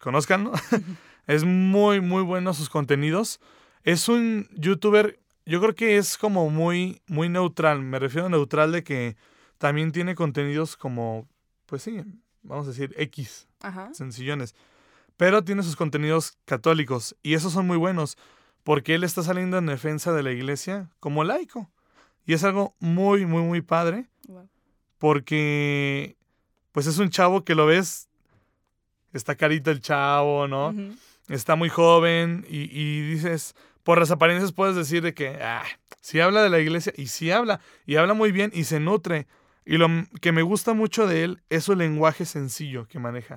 conozcanlo. 0.00 0.52
es 1.26 1.44
muy, 1.44 2.00
muy 2.00 2.22
bueno 2.22 2.52
sus 2.54 2.68
contenidos. 2.68 3.40
Es 3.82 4.08
un 4.08 4.46
youtuber, 4.52 5.18
yo 5.46 5.60
creo 5.60 5.74
que 5.74 5.96
es 5.96 6.18
como 6.18 6.50
muy, 6.50 7.00
muy 7.06 7.28
neutral. 7.28 7.80
Me 7.82 7.98
refiero 7.98 8.26
a 8.26 8.30
neutral 8.30 8.72
de 8.72 8.84
que 8.84 9.16
también 9.58 9.90
tiene 9.90 10.14
contenidos 10.14 10.76
como, 10.76 11.26
pues 11.66 11.82
sí, 11.82 12.02
vamos 12.42 12.66
a 12.66 12.70
decir 12.70 12.94
X, 12.98 13.48
Ajá. 13.62 13.92
sencillones. 13.94 14.54
Pero 15.16 15.44
tiene 15.44 15.62
sus 15.62 15.76
contenidos 15.76 16.36
católicos 16.44 17.16
y 17.22 17.34
esos 17.34 17.52
son 17.52 17.66
muy 17.66 17.76
buenos 17.76 18.18
porque 18.64 18.94
él 18.94 19.04
está 19.04 19.22
saliendo 19.22 19.56
en 19.58 19.66
defensa 19.66 20.12
de 20.12 20.22
la 20.22 20.32
iglesia 20.32 20.90
como 21.00 21.24
laico. 21.24 21.70
Y 22.26 22.34
es 22.34 22.44
algo 22.44 22.76
muy, 22.78 23.26
muy, 23.26 23.42
muy 23.42 23.62
padre 23.62 24.08
Wow. 24.28 24.48
Porque 25.02 26.16
pues 26.70 26.86
es 26.86 26.98
un 26.98 27.10
chavo 27.10 27.42
que 27.42 27.56
lo 27.56 27.66
ves, 27.66 28.08
está 29.12 29.34
carito 29.34 29.72
el 29.72 29.80
chavo, 29.80 30.46
¿no? 30.46 30.72
Está 31.28 31.56
muy 31.56 31.68
joven 31.68 32.46
y, 32.48 32.70
y 32.70 33.00
dices, 33.10 33.56
por 33.82 33.98
las 33.98 34.12
apariencias 34.12 34.52
puedes 34.52 34.76
decir 34.76 35.02
de 35.02 35.12
que, 35.12 35.40
ah, 35.42 35.64
si 36.00 36.20
habla 36.20 36.40
de 36.44 36.50
la 36.50 36.60
iglesia 36.60 36.92
y 36.96 37.08
si 37.08 37.32
habla, 37.32 37.58
y 37.84 37.96
habla 37.96 38.14
muy 38.14 38.30
bien 38.30 38.52
y 38.54 38.62
se 38.62 38.78
nutre. 38.78 39.26
Y 39.64 39.76
lo 39.76 39.88
que 40.20 40.30
me 40.30 40.42
gusta 40.42 40.72
mucho 40.72 41.08
de 41.08 41.24
él 41.24 41.42
es 41.50 41.64
su 41.64 41.74
lenguaje 41.74 42.24
sencillo 42.24 42.86
que 42.86 43.00
maneja. 43.00 43.36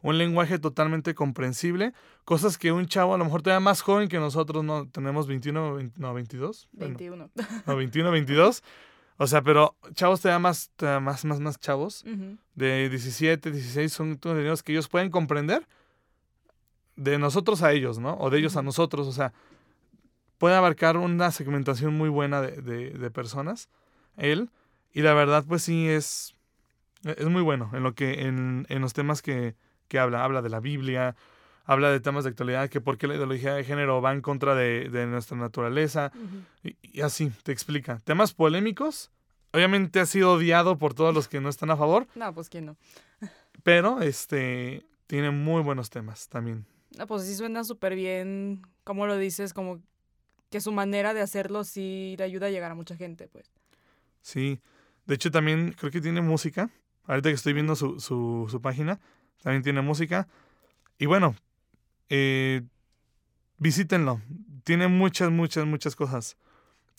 Un 0.00 0.16
lenguaje 0.16 0.58
totalmente 0.58 1.14
comprensible, 1.14 1.92
cosas 2.24 2.56
que 2.56 2.72
un 2.72 2.86
chavo 2.86 3.14
a 3.14 3.18
lo 3.18 3.26
mejor 3.26 3.42
todavía 3.42 3.60
más 3.60 3.82
joven 3.82 4.08
que 4.08 4.18
nosotros, 4.18 4.64
no 4.64 4.88
tenemos 4.88 5.26
21, 5.26 5.74
20 5.74 6.00
no, 6.00 6.14
22. 6.14 6.68
Bueno, 6.72 6.96
21. 6.96 7.30
no, 7.66 7.76
21, 7.76 8.10
22. 8.10 8.64
O 9.18 9.26
sea, 9.26 9.42
pero 9.42 9.76
chavos 9.94 10.20
todavía 10.20 10.38
más, 10.40 10.70
todavía 10.76 11.00
más, 11.00 11.24
más, 11.24 11.40
más 11.40 11.58
chavos 11.58 12.02
de 12.54 12.88
17, 12.88 13.50
16 13.50 13.92
son 13.92 14.16
contenidos 14.16 14.62
que 14.62 14.72
ellos 14.72 14.88
pueden 14.88 15.10
comprender 15.10 15.66
de 16.96 17.18
nosotros 17.18 17.62
a 17.62 17.72
ellos, 17.72 17.98
¿no? 17.98 18.14
O 18.18 18.30
de 18.30 18.38
ellos 18.38 18.56
a 18.56 18.62
nosotros, 18.62 19.06
o 19.06 19.12
sea, 19.12 19.32
puede 20.38 20.54
abarcar 20.56 20.96
una 20.96 21.30
segmentación 21.30 21.94
muy 21.94 22.08
buena 22.08 22.40
de, 22.42 22.60
de- 22.62 22.90
de 22.90 23.10
personas, 23.10 23.68
él, 24.16 24.50
y 24.92 25.02
la 25.02 25.14
verdad, 25.14 25.44
pues 25.46 25.62
sí, 25.62 25.88
es, 25.88 26.34
es 27.04 27.26
muy 27.26 27.42
bueno 27.42 27.70
en, 27.72 27.82
lo 27.82 27.94
que, 27.94 28.22
en, 28.26 28.66
en 28.68 28.82
los 28.82 28.92
temas 28.92 29.22
que, 29.22 29.54
que 29.88 29.98
habla, 29.98 30.24
habla 30.24 30.42
de 30.42 30.50
la 30.50 30.60
Biblia, 30.60 31.16
habla 31.64 31.90
de 31.90 32.00
temas 32.00 32.24
de 32.24 32.30
actualidad, 32.30 32.68
que 32.68 32.80
por 32.80 32.98
qué 32.98 33.06
la 33.06 33.14
ideología 33.14 33.54
de 33.54 33.64
género 33.64 34.00
va 34.02 34.12
en 34.12 34.20
contra 34.20 34.54
de, 34.54 34.88
de 34.90 35.06
nuestra 35.06 35.36
naturaleza, 35.36 36.12
y, 36.62 36.76
y 36.82 37.00
así, 37.02 37.30
te 37.42 37.52
explica. 37.52 37.98
Temas 38.04 38.32
polémicos, 38.34 39.10
obviamente 39.52 40.00
ha 40.00 40.06
sido 40.06 40.32
odiado 40.34 40.78
por 40.78 40.94
todos 40.94 41.14
los 41.14 41.28
que 41.28 41.40
no 41.40 41.48
están 41.48 41.70
a 41.70 41.76
favor, 41.76 42.06
No, 42.14 42.32
pues 42.34 42.48
quién 42.48 42.66
no. 42.66 42.76
pero 43.62 44.00
este 44.02 44.84
tiene 45.06 45.30
muy 45.30 45.62
buenos 45.62 45.90
temas 45.90 46.28
también. 46.28 46.66
No, 46.98 47.06
pues 47.06 47.24
sí 47.24 47.34
suena 47.34 47.64
súper 47.64 47.94
bien. 47.94 48.62
Como 48.84 49.06
lo 49.06 49.16
dices, 49.16 49.54
como 49.54 49.80
que 50.50 50.60
su 50.60 50.72
manera 50.72 51.14
de 51.14 51.22
hacerlo 51.22 51.64
sí 51.64 52.14
le 52.18 52.24
ayuda 52.24 52.46
a 52.48 52.50
llegar 52.50 52.70
a 52.70 52.74
mucha 52.74 52.96
gente, 52.96 53.28
pues. 53.28 53.50
Sí. 54.20 54.60
De 55.06 55.14
hecho, 55.14 55.30
también 55.30 55.72
creo 55.72 55.90
que 55.90 56.00
tiene 56.00 56.20
música. 56.20 56.70
Ahorita 57.04 57.30
que 57.30 57.34
estoy 57.34 57.52
viendo 57.54 57.74
su, 57.76 57.98
su, 58.00 58.46
su 58.50 58.60
página, 58.60 59.00
también 59.42 59.62
tiene 59.62 59.80
música. 59.80 60.28
Y 60.98 61.06
bueno, 61.06 61.34
eh, 62.08 62.62
visítenlo. 63.58 64.20
Tiene 64.64 64.88
muchas, 64.88 65.30
muchas, 65.30 65.66
muchas 65.66 65.96
cosas. 65.96 66.36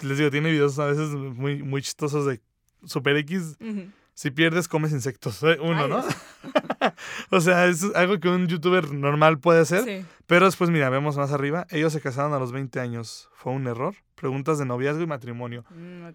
Les 0.02 0.18
digo, 0.18 0.30
tiene 0.32 0.52
videos 0.52 0.78
a 0.80 0.86
veces 0.86 1.10
muy, 1.10 1.62
muy 1.64 1.82
chistosos 1.82 2.26
de 2.26 2.42
Super 2.86 3.16
X. 3.18 3.58
Si 4.16 4.32
pierdes, 4.32 4.68
comes 4.68 4.92
insectos. 4.92 5.42
eh, 5.44 5.58
Uno, 5.62 5.84
Ay, 5.84 5.90
¿no? 5.90 6.04
O 7.32 7.42
sea, 7.42 7.66
es 7.68 7.84
algo 7.96 8.20
que 8.20 8.28
un 8.30 8.48
youtuber 8.48 8.92
normal 8.92 9.40
puede 9.40 9.62
hacer. 9.62 9.84
Sí. 9.84 10.06
Pero 10.28 10.46
después, 10.46 10.70
mira, 10.70 10.90
vemos 10.90 11.18
más 11.18 11.32
arriba. 11.32 11.66
Ellos 11.72 11.94
se 11.94 12.02
casaron 12.02 12.34
a 12.34 12.40
los 12.40 12.52
20 12.52 12.80
años. 12.80 13.30
¿Fue 13.34 13.54
un 13.54 13.66
error? 13.68 13.96
Preguntas 14.16 14.60
de 14.60 14.66
noviazgo 14.66 15.02
y 15.02 15.08
matrimonio. 15.08 15.64
Mm. 15.72 16.08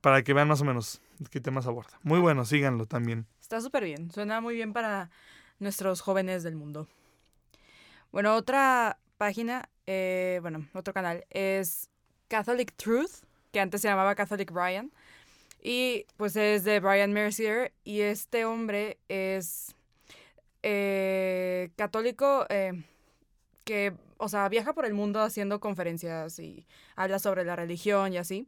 Para 0.00 0.22
que 0.22 0.32
vean 0.32 0.48
más 0.48 0.60
o 0.62 0.64
menos 0.64 1.02
qué 1.30 1.40
temas 1.40 1.66
aborda. 1.66 1.98
Muy 2.02 2.20
bueno, 2.20 2.44
síganlo 2.46 2.86
también. 2.86 3.26
Está 3.40 3.60
súper 3.60 3.84
bien. 3.84 4.10
Suena 4.10 4.40
muy 4.40 4.54
bien 4.54 4.72
para 4.72 5.10
nuestros 5.58 6.00
jóvenes 6.00 6.42
del 6.42 6.56
mundo. 6.56 6.88
Bueno, 8.12 8.34
otra 8.34 8.98
página, 9.18 9.68
eh, 9.86 10.38
bueno, 10.42 10.66
otro 10.74 10.92
canal 10.92 11.24
es 11.30 11.88
Catholic 12.28 12.72
Truth, 12.76 13.22
que 13.52 13.60
antes 13.60 13.80
se 13.82 13.88
llamaba 13.88 14.14
Catholic 14.14 14.50
Brian. 14.52 14.90
Y 15.62 16.06
pues 16.16 16.36
es 16.36 16.64
de 16.64 16.80
Brian 16.80 17.12
Mercier. 17.12 17.72
Y 17.84 18.00
este 18.00 18.44
hombre 18.44 18.98
es 19.08 19.74
eh, 20.62 21.70
católico 21.76 22.46
eh, 22.48 22.82
que, 23.64 23.92
o 24.18 24.28
sea, 24.28 24.48
viaja 24.48 24.72
por 24.74 24.86
el 24.86 24.94
mundo 24.94 25.20
haciendo 25.20 25.60
conferencias 25.60 26.38
y 26.38 26.66
habla 26.96 27.18
sobre 27.18 27.44
la 27.44 27.56
religión 27.56 28.12
y 28.12 28.18
así. 28.18 28.46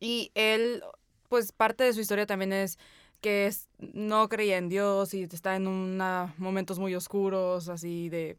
Y 0.00 0.30
él, 0.34 0.82
pues 1.28 1.52
parte 1.52 1.84
de 1.84 1.92
su 1.92 2.00
historia 2.00 2.26
también 2.26 2.52
es 2.52 2.78
que 3.20 3.46
es- 3.46 3.68
no 3.78 4.28
creía 4.28 4.58
en 4.58 4.68
Dios 4.68 5.14
y 5.14 5.22
está 5.24 5.56
en 5.56 5.66
una, 5.68 6.34
momentos 6.38 6.78
muy 6.78 6.94
oscuros, 6.94 7.68
así 7.68 8.08
de, 8.08 8.36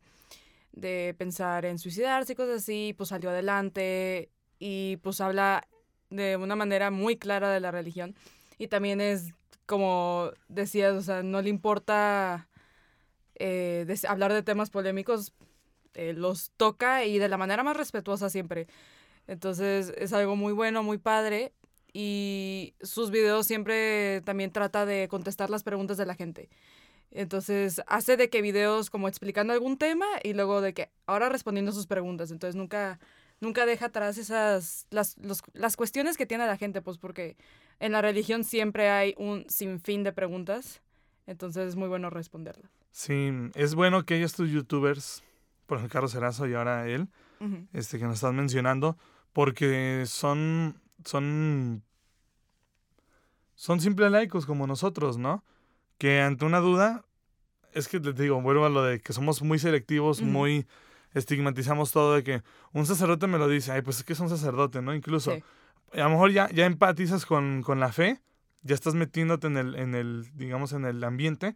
de 0.73 1.15
pensar 1.17 1.65
en 1.65 1.79
suicidarse 1.79 2.33
y 2.33 2.35
cosas 2.35 2.63
así, 2.63 2.93
pues 2.97 3.09
salió 3.09 3.29
adelante 3.29 4.29
y 4.59 4.97
pues 4.97 5.21
habla 5.21 5.67
de 6.09 6.37
una 6.37 6.55
manera 6.55 6.91
muy 6.91 7.17
clara 7.17 7.49
de 7.49 7.59
la 7.59 7.71
religión. 7.71 8.15
Y 8.57 8.67
también 8.67 9.01
es, 9.01 9.33
como 9.65 10.31
decías, 10.47 10.93
o 10.93 11.01
sea, 11.01 11.23
no 11.23 11.41
le 11.41 11.49
importa 11.49 12.49
eh, 13.35 13.85
hablar 14.07 14.33
de 14.33 14.43
temas 14.43 14.69
polémicos, 14.69 15.33
eh, 15.93 16.13
los 16.13 16.51
toca 16.57 17.05
y 17.05 17.19
de 17.19 17.29
la 17.29 17.37
manera 17.37 17.63
más 17.63 17.77
respetuosa 17.77 18.29
siempre. 18.29 18.67
Entonces 19.27 19.93
es 19.97 20.13
algo 20.13 20.35
muy 20.35 20.53
bueno, 20.53 20.83
muy 20.83 20.97
padre. 20.97 21.53
Y 21.95 22.73
sus 22.81 23.11
videos 23.11 23.45
siempre 23.45 24.21
también 24.21 24.51
trata 24.51 24.85
de 24.85 25.07
contestar 25.07 25.51
las 25.51 25.63
preguntas 25.63 25.97
de 25.97 26.07
la 26.07 26.15
gente. 26.15 26.49
Entonces 27.15 27.81
hace 27.87 28.17
de 28.17 28.29
que 28.29 28.41
videos 28.41 28.89
como 28.89 29.07
explicando 29.07 29.53
algún 29.53 29.77
tema 29.77 30.05
y 30.23 30.33
luego 30.33 30.61
de 30.61 30.73
que 30.73 30.89
ahora 31.05 31.29
respondiendo 31.29 31.71
sus 31.71 31.85
preguntas. 31.87 32.31
Entonces 32.31 32.55
nunca, 32.55 32.99
nunca 33.39 33.65
deja 33.65 33.85
atrás 33.87 34.17
esas, 34.17 34.87
las, 34.89 35.15
los- 35.19 35.43
las 35.53 35.75
cuestiones 35.77 36.17
que 36.17 36.25
tiene 36.25 36.47
la 36.47 36.57
gente, 36.57 36.81
pues 36.81 36.97
porque 36.97 37.37
en 37.79 37.91
la 37.91 38.01
religión 38.01 38.43
siempre 38.43 38.89
hay 38.89 39.13
un 39.17 39.45
sinfín 39.47 40.03
de 40.03 40.11
preguntas. 40.11 40.81
Entonces 41.27 41.67
es 41.69 41.75
muy 41.75 41.87
bueno 41.87 42.09
responderlas. 42.09 42.71
Sí, 42.91 43.29
es 43.55 43.75
bueno 43.75 44.05
que 44.05 44.21
estos 44.23 44.49
youtubers, 44.49 45.23
por 45.67 45.77
ejemplo, 45.77 45.93
Carlos 45.93 46.15
Erazo 46.15 46.47
y 46.47 46.53
ahora 46.55 46.87
él, 46.87 47.07
este 47.73 47.99
que 47.99 48.05
nos 48.05 48.15
estás 48.15 48.33
mencionando, 48.33 48.97
porque 49.33 50.03
son, 50.07 50.81
son, 51.05 51.83
son 53.55 53.79
simples 53.79 54.11
laicos 54.11 54.45
como 54.45 54.67
nosotros, 54.67 55.17
¿no? 55.17 55.43
Que 56.03 56.19
ante 56.19 56.43
una 56.43 56.59
duda, 56.59 57.05
es 57.71 57.87
que 57.87 57.97
te 58.01 58.11
digo, 58.11 58.41
vuelvo 58.41 58.65
a 58.65 58.69
lo 58.69 58.83
de 58.83 58.99
que 58.99 59.13
somos 59.13 59.41
muy 59.41 59.57
selectivos, 59.57 60.21
muy 60.21 60.67
estigmatizamos 61.13 61.93
todo 61.93 62.13
de 62.15 62.25
que 62.25 62.43
un 62.73 62.85
sacerdote 62.85 63.25
me 63.27 63.37
lo 63.37 63.47
dice, 63.47 63.71
ay, 63.71 63.83
pues 63.83 63.99
es 63.99 64.03
que 64.03 64.11
es 64.11 64.19
un 64.19 64.27
sacerdote, 64.27 64.81
¿no? 64.81 64.93
Incluso, 64.93 65.31
Sí. 65.31 65.41
a 65.93 66.03
lo 66.03 66.09
mejor 66.09 66.31
ya, 66.33 66.49
ya 66.51 66.65
empatizas 66.65 67.25
con, 67.25 67.61
con 67.63 67.79
la 67.79 67.93
fe, 67.93 68.19
ya 68.63 68.75
estás 68.75 68.95
metiéndote 68.95 69.47
en 69.47 69.55
el, 69.55 69.75
en 69.75 69.95
el, 69.95 70.29
digamos, 70.35 70.73
en 70.73 70.83
el 70.83 71.01
ambiente, 71.05 71.55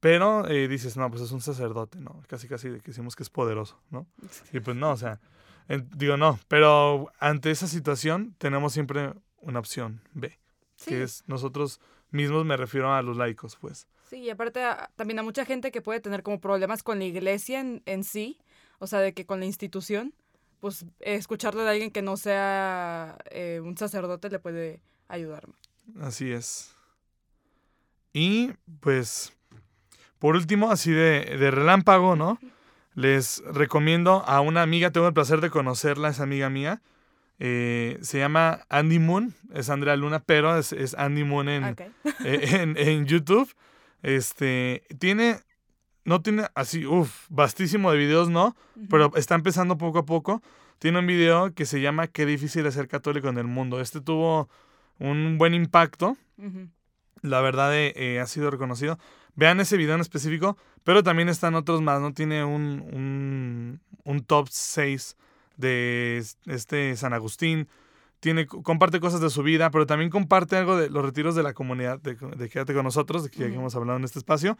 pero 0.00 0.48
eh, 0.48 0.66
dices, 0.66 0.96
no, 0.96 1.10
pues 1.10 1.20
es 1.20 1.32
un 1.32 1.42
sacerdote, 1.42 1.98
¿no? 2.00 2.22
Casi, 2.28 2.48
casi 2.48 2.68
que 2.70 2.86
decimos 2.86 3.16
que 3.16 3.22
es 3.22 3.28
poderoso, 3.28 3.78
¿no? 3.90 4.06
Y 4.50 4.60
pues 4.60 4.74
no, 4.78 4.92
o 4.92 4.96
sea, 4.96 5.20
en- 5.68 5.90
digo 5.94 6.16
no, 6.16 6.38
pero 6.48 7.12
ante 7.18 7.50
esa 7.50 7.66
situación 7.66 8.34
tenemos 8.38 8.72
siempre 8.72 9.12
una 9.42 9.58
opción 9.58 10.00
B, 10.14 10.38
Sí. 10.76 10.90
que 10.90 11.02
es 11.02 11.24
nosotros 11.26 11.80
mismos, 12.10 12.44
me 12.44 12.56
refiero 12.56 12.92
a 12.94 13.02
los 13.02 13.16
laicos, 13.16 13.56
pues. 13.56 13.86
Sí, 14.08 14.18
y 14.18 14.30
aparte 14.30 14.62
a- 14.62 14.90
también 14.96 15.18
a 15.18 15.22
mucha 15.22 15.44
gente 15.44 15.72
que 15.72 15.82
puede 15.82 16.00
tener 16.00 16.22
como 16.22 16.40
problemas 16.40 16.82
con 16.82 16.98
la 16.98 17.04
iglesia 17.04 17.60
en, 17.60 17.82
en 17.86 18.04
sí, 18.04 18.38
o 18.78 18.86
sea, 18.86 19.00
de 19.00 19.12
que 19.14 19.26
con 19.26 19.40
la 19.40 19.46
institución, 19.46 20.14
pues 20.60 20.86
escucharlo 21.00 21.64
de 21.64 21.70
alguien 21.70 21.90
que 21.90 22.02
no 22.02 22.16
sea 22.16 23.18
eh, 23.30 23.60
un 23.62 23.76
sacerdote 23.76 24.30
le 24.30 24.38
puede 24.38 24.80
ayudar. 25.08 25.46
Así 26.00 26.30
es. 26.32 26.72
Y 28.12 28.52
pues, 28.80 29.32
por 30.18 30.36
último, 30.36 30.70
así 30.70 30.90
de, 30.92 31.36
de 31.38 31.50
relámpago, 31.50 32.16
¿no? 32.16 32.38
Les 32.94 33.42
recomiendo 33.44 34.22
a 34.26 34.40
una 34.40 34.62
amiga, 34.62 34.90
tengo 34.90 35.06
el 35.08 35.12
placer 35.14 35.40
de 35.40 35.50
conocerla, 35.50 36.08
es 36.08 36.20
amiga 36.20 36.48
mía. 36.48 36.80
Eh, 37.38 37.98
se 38.00 38.18
llama 38.18 38.60
Andy 38.68 38.98
Moon, 38.98 39.34
es 39.52 39.68
Andrea 39.68 39.96
Luna, 39.96 40.20
pero 40.20 40.56
es, 40.56 40.72
es 40.72 40.94
Andy 40.94 41.24
Moon 41.24 41.48
en, 41.48 41.64
eh, 42.24 42.60
en, 42.60 42.76
en 42.76 43.06
YouTube. 43.06 43.54
Este, 44.02 44.84
tiene, 44.98 45.40
no 46.04 46.22
tiene 46.22 46.46
así, 46.54 46.86
uff, 46.86 47.26
vastísimo 47.28 47.90
de 47.90 47.98
videos, 47.98 48.30
¿no? 48.30 48.56
Pero 48.88 49.12
está 49.16 49.34
empezando 49.34 49.76
poco 49.76 49.98
a 49.98 50.06
poco. 50.06 50.42
Tiene 50.78 50.98
un 50.98 51.06
video 51.06 51.52
que 51.54 51.66
se 51.66 51.80
llama 51.80 52.06
Qué 52.06 52.26
difícil 52.26 52.66
es 52.66 52.74
ser 52.74 52.88
católico 52.88 53.28
en 53.28 53.38
el 53.38 53.46
mundo. 53.46 53.80
Este 53.80 54.00
tuvo 54.00 54.48
un 54.98 55.38
buen 55.38 55.54
impacto. 55.54 56.16
La 57.22 57.40
verdad 57.40 57.70
eh, 57.74 58.20
ha 58.20 58.26
sido 58.26 58.50
reconocido. 58.50 58.98
Vean 59.34 59.60
ese 59.60 59.76
video 59.76 59.94
en 59.94 60.00
específico, 60.00 60.56
pero 60.84 61.02
también 61.02 61.28
están 61.28 61.54
otros 61.54 61.82
más, 61.82 62.00
¿no? 62.00 62.12
Tiene 62.14 62.44
un, 62.44 62.82
un, 62.92 63.80
un 64.04 64.24
top 64.24 64.48
6 64.50 65.16
de 65.56 66.24
este 66.46 66.96
San 66.96 67.12
Agustín. 67.12 67.68
tiene, 68.20 68.46
comparte 68.46 69.00
cosas 69.00 69.20
de 69.20 69.30
su 69.30 69.42
vida, 69.42 69.70
pero 69.70 69.86
también 69.86 70.10
comparte 70.10 70.56
algo 70.56 70.76
de 70.76 70.90
los 70.90 71.04
retiros 71.04 71.34
de 71.34 71.42
la 71.42 71.54
comunidad, 71.54 72.00
de, 72.00 72.14
de 72.14 72.48
Quédate 72.48 72.74
con 72.74 72.84
nosotros, 72.84 73.24
de 73.24 73.30
que 73.30 73.44
hemos 73.44 73.74
hablado 73.74 73.98
en 73.98 74.04
este 74.04 74.18
espacio. 74.18 74.58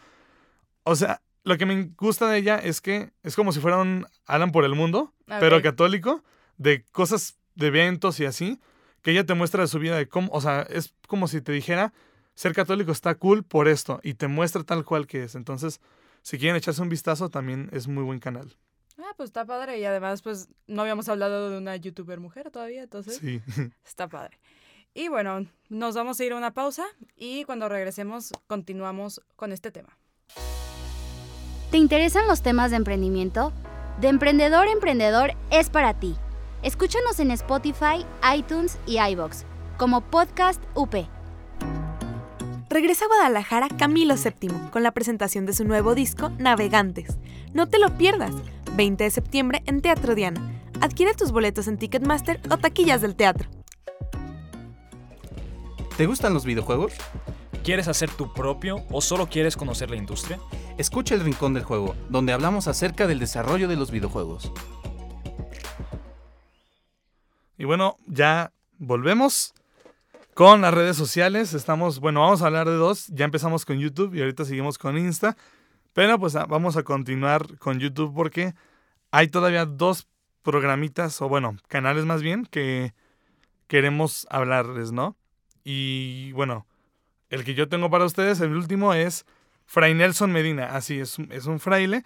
O 0.85 0.95
sea, 0.95 1.21
lo 1.47 1.57
que 1.59 1.67
me 1.67 1.91
gusta 1.97 2.29
de 2.29 2.39
ella 2.39 2.57
es 2.57 2.81
que 2.81 3.13
es 3.23 3.37
como 3.37 3.53
si 3.53 3.61
fuera 3.61 3.79
un 3.79 4.05
Alan 4.27 4.51
por 4.51 4.65
el 4.65 4.75
mundo, 4.75 5.15
pero 5.27 5.63
católico, 5.63 6.25
de 6.59 6.85
cosas, 6.91 7.39
de 7.55 7.69
eventos 7.69 8.19
y 8.19 8.25
así, 8.25 8.61
que 9.03 9.13
ella 9.13 9.25
te 9.25 9.35
muestra 9.35 9.63
de 9.63 9.69
su 9.69 9.79
vida, 9.79 9.97
de 9.97 10.09
cómo, 10.09 10.31
o 10.33 10.41
sea, 10.41 10.63
es 10.63 10.95
como 11.07 11.29
si 11.29 11.41
te 11.41 11.53
dijera, 11.53 11.93
ser 12.35 12.53
católico 12.53 12.91
está 12.91 13.15
cool 13.15 13.45
por 13.45 13.69
esto, 13.69 14.01
y 14.03 14.15
te 14.15 14.27
muestra 14.27 14.65
tal 14.65 14.85
cual 14.85 15.07
que 15.07 15.23
es. 15.23 15.37
Entonces, 15.37 15.81
si 16.23 16.39
quieren 16.39 16.57
echarse 16.57 16.83
un 16.83 16.89
vistazo, 16.89 17.31
también 17.31 17.71
es 17.73 17.87
muy 17.87 18.03
buen 18.03 18.19
canal. 18.19 18.57
Ah, 18.99 19.13
pues 19.17 19.29
está 19.29 19.45
padre. 19.45 19.79
Y 19.79 19.85
además, 19.85 20.23
pues 20.23 20.49
no 20.67 20.83
habíamos 20.83 21.09
hablado 21.09 21.51
de 21.51 21.59
una 21.59 21.77
youtuber 21.77 22.19
mujer 22.21 22.51
todavía, 22.51 22.83
entonces 22.83 23.19
Sí. 23.19 23.41
está 23.87 24.09
padre. 24.09 24.39
Y 24.95 25.09
bueno, 25.09 25.47
nos 25.69 25.95
vamos 25.95 26.19
a 26.19 26.25
ir 26.25 26.33
a 26.33 26.37
una 26.37 26.55
pausa 26.55 26.85
y 27.17 27.45
cuando 27.45 27.69
regresemos 27.69 28.33
continuamos 28.47 29.21
con 29.37 29.53
este 29.53 29.71
tema. 29.71 29.99
¿Te 31.71 31.77
interesan 31.77 32.27
los 32.27 32.43
temas 32.43 32.71
de 32.71 32.79
emprendimiento? 32.79 33.53
De 34.01 34.09
Emprendedor 34.09 34.69
a 34.69 34.71
Emprendedor 34.71 35.33
es 35.51 35.69
para 35.69 35.93
ti. 35.95 36.17
Escúchanos 36.63 37.21
en 37.21 37.31
Spotify, 37.33 38.07
iTunes 38.35 38.79
y 38.87 38.99
iBox 38.99 39.45
como 39.77 40.01
Podcast 40.01 40.63
UP. 40.75 40.95
Regresa 42.71 43.05
a 43.05 43.09
Guadalajara 43.09 43.69
Camilo 43.69 44.15
VII 44.17 44.51
con 44.71 44.83
la 44.83 44.93
presentación 44.93 45.45
de 45.47 45.53
su 45.53 45.65
nuevo 45.65 45.95
disco 45.95 46.31
Navegantes. 46.39 47.19
No 47.53 47.69
te 47.69 47.79
lo 47.79 47.97
pierdas. 47.99 48.33
20 48.77 49.05
de 49.05 49.11
septiembre 49.11 49.63
en 49.67 49.81
Teatro 49.81 50.15
Diana. 50.15 50.41
Adquiere 50.81 51.15
tus 51.15 51.33
boletos 51.33 51.67
en 51.67 51.79
Ticketmaster 51.79 52.41
o 52.51 52.59
taquillas 52.59 53.01
del 53.01 53.17
teatro. 53.17 53.49
¿Te 55.97 56.07
gustan 56.07 56.35
los 56.35 56.45
videojuegos? 56.45 56.93
¿Quieres 57.65 57.89
hacer 57.89 58.11
tu 58.11 58.33
propio 58.33 58.85
o 58.91 59.01
solo 59.01 59.29
quieres 59.29 59.57
conocer 59.57 59.91
la 59.91 59.97
industria? 59.97 60.39
Escucha 60.77 61.15
El 61.15 61.23
Rincón 61.23 61.55
del 61.55 61.65
Juego, 61.65 61.97
donde 62.11 62.35
hablamos 62.35 62.69
acerca 62.69 63.07
del 63.07 63.19
desarrollo 63.19 63.67
de 63.67 63.77
los 63.77 63.91
videojuegos. 63.91 64.53
Y 67.57 67.65
bueno, 67.65 67.97
ya 68.07 68.53
volvemos 68.79 69.55
con 70.35 70.61
las 70.61 70.75
redes 70.75 70.97
sociales. 70.97 71.55
Estamos, 71.55 71.99
bueno, 71.99 72.21
vamos 72.21 72.43
a 72.43 72.47
hablar 72.47 72.69
de 72.69 72.77
dos. 72.77 73.07
Ya 73.07 73.25
empezamos 73.25 73.65
con 73.65 73.79
YouTube 73.79 74.15
y 74.15 74.21
ahorita 74.21 74.45
seguimos 74.45 74.77
con 74.77 74.99
Insta. 74.99 75.35
Pero 75.97 76.19
pues 76.19 76.37
ah, 76.37 76.45
vamos 76.45 76.77
a 76.77 76.83
continuar 76.83 77.57
con 77.57 77.81
YouTube 77.81 78.13
porque 78.15 78.53
hay 79.13 79.29
todavía 79.29 79.65
dos 79.65 80.07
programitas, 80.43 81.23
o 81.23 81.29
bueno, 81.31 81.57
canales 81.69 82.05
más 82.05 82.21
bien, 82.21 82.45
que 82.45 82.93
queremos 83.67 84.27
hablarles, 84.29 84.93
¿no? 84.93 85.17
Y 85.65 86.33
bueno, 86.33 86.67
el 87.31 87.45
que 87.45 87.55
yo 87.55 87.71
tengo 87.71 87.89
para 87.89 88.05
ustedes, 88.05 88.43
el 88.43 88.55
último 88.55 88.93
es 88.93 89.25
Fray 89.65 89.95
Nelson 89.95 90.33
Medina. 90.33 90.77
Así 90.77 91.01
es, 91.01 91.17
es 91.31 91.47
un 91.47 91.61
fraile. 91.61 92.05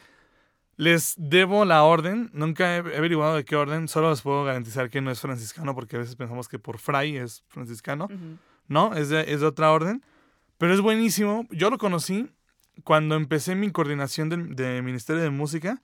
Les 0.76 1.16
debo 1.18 1.64
la 1.64 1.82
orden, 1.82 2.30
nunca 2.32 2.76
he 2.76 2.78
averiguado 2.78 3.34
de 3.34 3.44
qué 3.44 3.56
orden, 3.56 3.88
solo 3.88 4.10
les 4.10 4.22
puedo 4.22 4.44
garantizar 4.44 4.88
que 4.88 5.00
no 5.00 5.10
es 5.10 5.18
franciscano 5.18 5.74
porque 5.74 5.96
a 5.96 5.98
veces 5.98 6.14
pensamos 6.14 6.46
que 6.46 6.60
por 6.60 6.78
fray 6.78 7.16
es 7.16 7.42
franciscano. 7.48 8.06
No, 8.68 8.94
es 8.94 9.08
de, 9.08 9.22
es 9.32 9.40
de 9.40 9.46
otra 9.46 9.72
orden. 9.72 10.04
Pero 10.58 10.74
es 10.74 10.80
buenísimo. 10.80 11.48
Yo 11.50 11.70
lo 11.70 11.78
conocí 11.78 12.30
cuando 12.84 13.14
empecé 13.16 13.54
mi 13.54 13.70
coordinación 13.70 14.28
del 14.28 14.54
de 14.54 14.82
Ministerio 14.82 15.22
de 15.22 15.30
Música, 15.30 15.82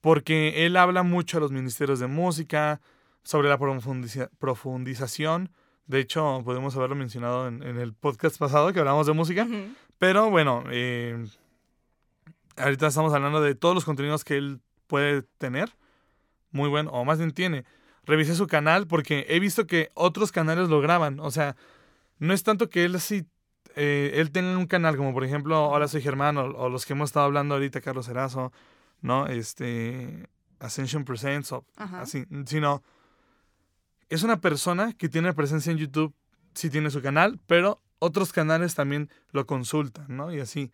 porque 0.00 0.66
él 0.66 0.76
habla 0.76 1.02
mucho 1.02 1.38
a 1.38 1.40
los 1.40 1.52
ministerios 1.52 1.98
de 1.98 2.06
música, 2.06 2.80
sobre 3.22 3.48
la 3.48 3.58
profundiza- 3.58 4.30
profundización. 4.38 5.50
De 5.86 5.98
hecho, 6.00 6.42
podemos 6.44 6.76
haberlo 6.76 6.94
mencionado 6.94 7.48
en, 7.48 7.62
en 7.62 7.78
el 7.78 7.92
podcast 7.92 8.38
pasado 8.38 8.72
que 8.72 8.78
hablamos 8.78 9.06
de 9.06 9.12
música. 9.14 9.48
Pero 9.98 10.30
bueno, 10.30 10.62
eh, 10.70 11.26
ahorita 12.56 12.86
estamos 12.86 13.12
hablando 13.14 13.40
de 13.40 13.54
todos 13.54 13.74
los 13.74 13.84
contenidos 13.84 14.24
que 14.24 14.36
él 14.36 14.60
puede 14.86 15.22
tener. 15.38 15.74
Muy 16.52 16.68
bueno, 16.68 16.90
o 16.90 17.04
más 17.04 17.18
bien 17.18 17.32
tiene. 17.32 17.64
Revisé 18.04 18.36
su 18.36 18.46
canal 18.46 18.86
porque 18.86 19.26
he 19.28 19.40
visto 19.40 19.66
que 19.66 19.90
otros 19.94 20.30
canales 20.30 20.68
lo 20.68 20.80
graban. 20.80 21.18
O 21.18 21.30
sea, 21.32 21.56
no 22.18 22.32
es 22.32 22.44
tanto 22.44 22.68
que 22.70 22.84
él 22.84 22.94
así, 22.94 23.26
eh, 23.76 24.12
él 24.14 24.32
tenga 24.32 24.58
un 24.58 24.66
canal 24.66 24.96
como 24.96 25.12
por 25.12 25.24
ejemplo 25.24 25.68
Hola 25.68 25.86
soy 25.86 26.02
Germán 26.02 26.36
o, 26.38 26.44
o 26.46 26.68
los 26.68 26.84
que 26.84 26.94
hemos 26.94 27.10
estado 27.10 27.26
hablando 27.26 27.54
ahorita, 27.54 27.80
Carlos 27.80 28.08
Erazo, 28.08 28.52
¿no? 29.02 29.26
Este, 29.28 30.28
Ascension 30.58 31.04
Presents 31.04 31.52
o 31.52 31.64
Ajá. 31.76 32.00
así, 32.00 32.24
sino 32.46 32.82
es 34.08 34.22
una 34.22 34.40
persona 34.40 34.92
que 34.92 35.08
tiene 35.08 35.32
presencia 35.32 35.72
en 35.72 35.78
YouTube, 35.78 36.14
sí 36.54 36.70
tiene 36.70 36.90
su 36.90 37.02
canal, 37.02 37.38
pero 37.46 37.82
otros 37.98 38.32
canales 38.32 38.74
también 38.74 39.10
lo 39.30 39.46
consultan, 39.46 40.06
¿no? 40.08 40.32
Y 40.32 40.40
así. 40.40 40.72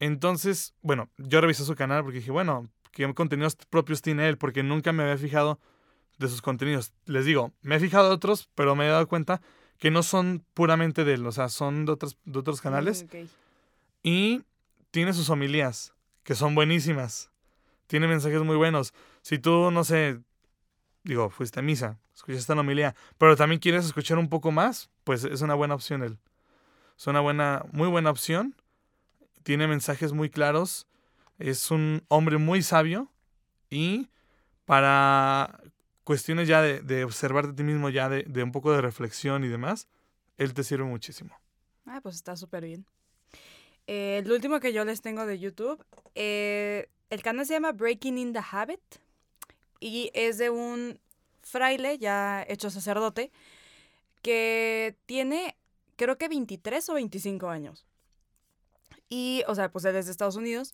Entonces, 0.00 0.74
bueno, 0.82 1.08
yo 1.16 1.40
revisé 1.40 1.64
su 1.64 1.76
canal 1.76 2.02
porque 2.02 2.18
dije, 2.18 2.32
bueno, 2.32 2.68
¿qué 2.90 3.12
contenidos 3.14 3.56
propios 3.56 4.02
tiene 4.02 4.28
él? 4.28 4.38
Porque 4.38 4.62
nunca 4.62 4.92
me 4.92 5.04
había 5.04 5.16
fijado 5.16 5.60
de 6.18 6.28
sus 6.28 6.42
contenidos. 6.42 6.92
Les 7.06 7.24
digo, 7.24 7.52
me 7.62 7.76
he 7.76 7.80
fijado 7.80 8.08
de 8.08 8.14
otros, 8.14 8.50
pero 8.54 8.74
me 8.74 8.86
he 8.86 8.90
dado 8.90 9.06
cuenta 9.06 9.40
que 9.82 9.90
no 9.90 10.04
son 10.04 10.44
puramente 10.54 11.02
de 11.02 11.14
él, 11.14 11.26
o 11.26 11.32
sea, 11.32 11.48
son 11.48 11.86
de 11.86 11.90
otros, 11.90 12.16
de 12.24 12.38
otros 12.38 12.60
canales. 12.60 13.02
Mm, 13.02 13.06
ok. 13.06 13.28
Y 14.04 14.42
tiene 14.92 15.12
sus 15.12 15.28
homilías, 15.28 15.92
que 16.22 16.36
son 16.36 16.54
buenísimas. 16.54 17.32
Tiene 17.88 18.06
mensajes 18.06 18.40
muy 18.42 18.54
buenos. 18.54 18.94
Si 19.22 19.40
tú, 19.40 19.72
no 19.72 19.82
sé, 19.82 20.20
digo, 21.02 21.30
fuiste 21.30 21.58
a 21.58 21.64
misa, 21.64 21.98
escuchaste 22.14 22.52
una 22.52 22.60
homilía, 22.60 22.94
pero 23.18 23.34
también 23.34 23.58
quieres 23.58 23.84
escuchar 23.84 24.18
un 24.18 24.28
poco 24.28 24.52
más, 24.52 24.88
pues 25.02 25.24
es 25.24 25.42
una 25.42 25.54
buena 25.54 25.74
opción 25.74 26.04
él. 26.04 26.16
Es 26.96 27.08
una 27.08 27.18
buena, 27.18 27.64
muy 27.72 27.88
buena 27.88 28.10
opción. 28.10 28.54
Tiene 29.42 29.66
mensajes 29.66 30.12
muy 30.12 30.30
claros. 30.30 30.86
Es 31.40 31.72
un 31.72 32.04
hombre 32.06 32.38
muy 32.38 32.62
sabio. 32.62 33.10
Y 33.68 34.10
para 34.64 35.58
cuestiones 36.04 36.48
ya 36.48 36.60
de, 36.62 36.80
de 36.80 37.04
observarte 37.04 37.52
a 37.52 37.54
ti 37.54 37.62
mismo, 37.62 37.88
ya 37.90 38.08
de, 38.08 38.42
un 38.42 38.52
poco 38.52 38.72
de 38.72 38.80
reflexión 38.80 39.44
y 39.44 39.48
demás, 39.48 39.88
él 40.38 40.54
te 40.54 40.64
sirve 40.64 40.84
muchísimo. 40.84 41.36
Ah, 41.86 42.00
pues 42.02 42.16
está 42.16 42.36
súper 42.36 42.64
bien. 42.64 42.86
Eh, 43.86 44.20
el 44.24 44.30
último 44.30 44.60
que 44.60 44.72
yo 44.72 44.84
les 44.84 45.02
tengo 45.02 45.26
de 45.26 45.38
YouTube, 45.38 45.84
eh, 46.14 46.88
el 47.10 47.22
canal 47.22 47.46
se 47.46 47.54
llama 47.54 47.72
Breaking 47.72 48.18
in 48.18 48.32
the 48.32 48.40
Habit 48.50 48.80
y 49.80 50.10
es 50.14 50.38
de 50.38 50.50
un 50.50 50.98
fraile 51.42 51.98
ya 51.98 52.44
hecho 52.48 52.70
sacerdote 52.70 53.32
que 54.22 54.96
tiene 55.06 55.56
creo 55.96 56.18
que 56.18 56.28
23 56.28 56.88
o 56.88 56.94
25 56.94 57.48
años. 57.48 57.86
Y, 59.08 59.42
o 59.46 59.54
sea, 59.54 59.70
pues 59.70 59.84
él 59.84 59.96
es 59.96 60.06
de 60.06 60.12
Estados 60.12 60.36
Unidos. 60.36 60.72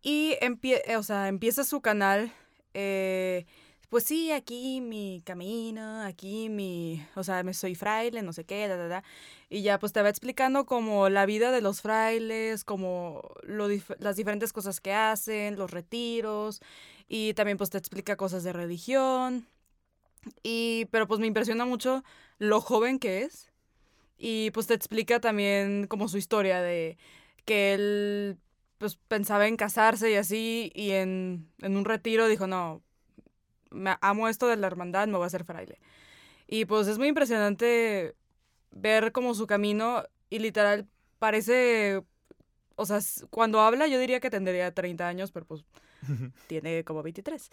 Y 0.00 0.36
empie 0.40 0.82
o 0.96 1.02
sea, 1.02 1.28
empieza 1.28 1.64
su 1.64 1.80
canal, 1.80 2.32
eh, 2.74 3.46
pues 3.88 4.04
sí, 4.04 4.32
aquí 4.32 4.80
mi 4.80 5.22
camino, 5.24 6.02
aquí 6.02 6.48
mi, 6.50 7.04
o 7.14 7.24
sea, 7.24 7.42
me 7.42 7.54
soy 7.54 7.74
fraile, 7.74 8.22
no 8.22 8.32
sé 8.32 8.44
qué, 8.44 8.68
da, 8.68 8.76
da, 8.76 8.88
da. 8.88 9.04
Y 9.48 9.62
ya 9.62 9.78
pues 9.78 9.92
te 9.92 10.02
va 10.02 10.10
explicando 10.10 10.66
como 10.66 11.08
la 11.08 11.26
vida 11.26 11.50
de 11.52 11.62
los 11.62 11.80
frailes, 11.80 12.64
como 12.64 13.22
lo 13.42 13.68
las 13.98 14.16
diferentes 14.16 14.52
cosas 14.52 14.80
que 14.80 14.92
hacen, 14.92 15.56
los 15.56 15.70
retiros, 15.70 16.60
y 17.08 17.34
también 17.34 17.56
pues 17.58 17.70
te 17.70 17.78
explica 17.78 18.16
cosas 18.16 18.44
de 18.44 18.52
religión. 18.52 19.48
Y, 20.42 20.86
pero 20.90 21.06
pues 21.08 21.20
me 21.20 21.26
impresiona 21.26 21.64
mucho 21.64 22.04
lo 22.38 22.60
joven 22.60 22.98
que 22.98 23.22
es. 23.22 23.50
Y 24.18 24.50
pues 24.52 24.66
te 24.66 24.74
explica 24.74 25.20
también 25.20 25.86
como 25.86 26.08
su 26.08 26.18
historia 26.18 26.60
de 26.62 26.98
que 27.44 27.74
él 27.74 28.38
pues 28.78 28.96
pensaba 28.96 29.48
en 29.48 29.56
casarse 29.56 30.10
y 30.10 30.14
así, 30.16 30.72
y 30.74 30.92
en, 30.92 31.50
en 31.60 31.76
un 31.76 31.84
retiro 31.84 32.28
dijo, 32.28 32.46
no, 32.46 32.82
me 33.70 33.96
amo 34.00 34.28
esto 34.28 34.46
de 34.48 34.56
la 34.56 34.66
hermandad, 34.66 35.06
me 35.08 35.14
voy 35.14 35.24
a 35.24 35.26
hacer 35.26 35.44
fraile. 35.44 35.78
Y 36.46 36.64
pues 36.64 36.86
es 36.88 36.98
muy 36.98 37.08
impresionante 37.08 38.14
ver 38.70 39.12
como 39.12 39.34
su 39.34 39.46
camino 39.46 40.04
y 40.30 40.38
literal 40.38 40.86
parece, 41.18 42.02
o 42.76 42.86
sea, 42.86 43.00
cuando 43.30 43.60
habla 43.60 43.86
yo 43.86 43.98
diría 43.98 44.20
que 44.20 44.30
tendría 44.30 44.72
30 44.72 45.08
años, 45.08 45.30
pero 45.32 45.46
pues 45.46 45.64
tiene 46.46 46.84
como 46.84 47.02
23. 47.02 47.50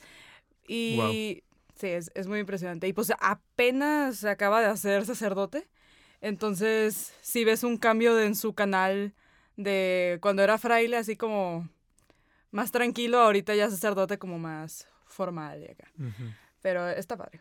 Y 0.67 1.43
sí, 1.75 1.88
es, 1.88 2.12
es 2.15 2.28
muy 2.28 2.39
impresionante. 2.39 2.88
Y 2.88 2.93
pues 2.93 3.12
apenas 3.19 4.17
se 4.17 4.30
acaba 4.30 4.62
de 4.62 4.67
hacer 4.67 5.06
sacerdote. 5.06 5.67
Entonces, 6.21 7.13
si 7.21 7.43
ves 7.43 7.63
un 7.63 7.78
cambio 7.78 8.15
de- 8.15 8.25
en 8.25 8.36
su 8.36 8.54
canal 8.54 9.13
de 9.58 10.17
cuando 10.21 10.41
era 10.43 10.58
fraile, 10.58 10.97
así 10.97 11.15
como 11.15 11.69
más 12.51 12.71
tranquilo, 12.71 13.19
ahorita 13.19 13.54
ya 13.56 13.69
sacerdote 13.69 14.17
como 14.17 14.39
más 14.39 14.88
formal 15.15 15.62
y 15.63 15.71
acá. 15.71 15.88
Pero 16.62 16.88
está 16.89 17.17
padre. 17.17 17.39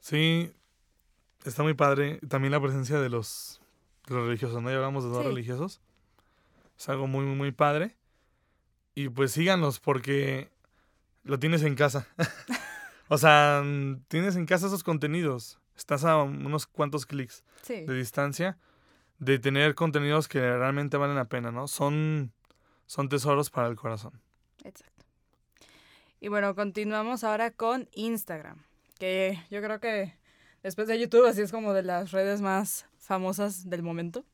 Sí, 0.00 0.52
está 1.44 1.62
muy 1.62 1.74
padre. 1.74 2.18
También 2.28 2.52
la 2.52 2.60
presencia 2.60 3.00
de 3.00 3.08
los, 3.08 3.60
de 4.06 4.14
los 4.14 4.26
religiosos, 4.26 4.62
¿no? 4.62 4.70
Ya 4.70 4.76
hablamos 4.76 5.04
de 5.04 5.10
dos 5.10 5.22
Sí. 5.22 5.28
religiosos. 5.28 5.80
Es 6.78 6.88
algo 6.88 7.06
muy, 7.06 7.24
muy, 7.24 7.36
muy 7.36 7.52
padre. 7.52 7.96
Y 8.94 9.08
pues 9.08 9.32
síganlos 9.32 9.78
porque 9.80 10.50
lo 11.24 11.38
tienes 11.38 11.62
en 11.62 11.74
casa. 11.74 12.06
O 13.08 13.18
sea, 13.18 13.62
tienes 14.08 14.34
en 14.34 14.46
casa 14.46 14.66
esos 14.66 14.82
contenidos. 14.82 15.60
Estás 15.76 16.04
a 16.04 16.16
unos 16.24 16.66
cuantos 16.66 17.06
clics 17.06 17.44
Sí. 17.62 17.84
de 17.86 17.94
distancia 17.94 18.58
de 19.20 19.38
tener 19.38 19.76
contenidos 19.76 20.26
que 20.26 20.40
realmente 20.40 20.96
valen 20.96 21.14
la 21.14 21.26
pena, 21.28 21.52
¿no? 21.52 21.68
Son, 21.68 22.32
son 22.86 23.08
tesoros 23.08 23.48
para 23.48 23.68
el 23.68 23.76
corazón. 23.76 24.20
Exacto. 24.64 24.95
Y 26.20 26.28
bueno, 26.28 26.54
continuamos 26.54 27.24
ahora 27.24 27.50
con 27.50 27.88
Instagram, 27.92 28.62
que 28.98 29.38
yo 29.50 29.60
creo 29.62 29.80
que 29.80 30.14
después 30.62 30.88
de 30.88 30.98
YouTube 30.98 31.26
así 31.26 31.42
es 31.42 31.52
como 31.52 31.72
de 31.74 31.82
las 31.82 32.10
redes 32.12 32.40
más 32.40 32.86
famosas 32.98 33.68
del 33.68 33.82
momento. 33.82 34.24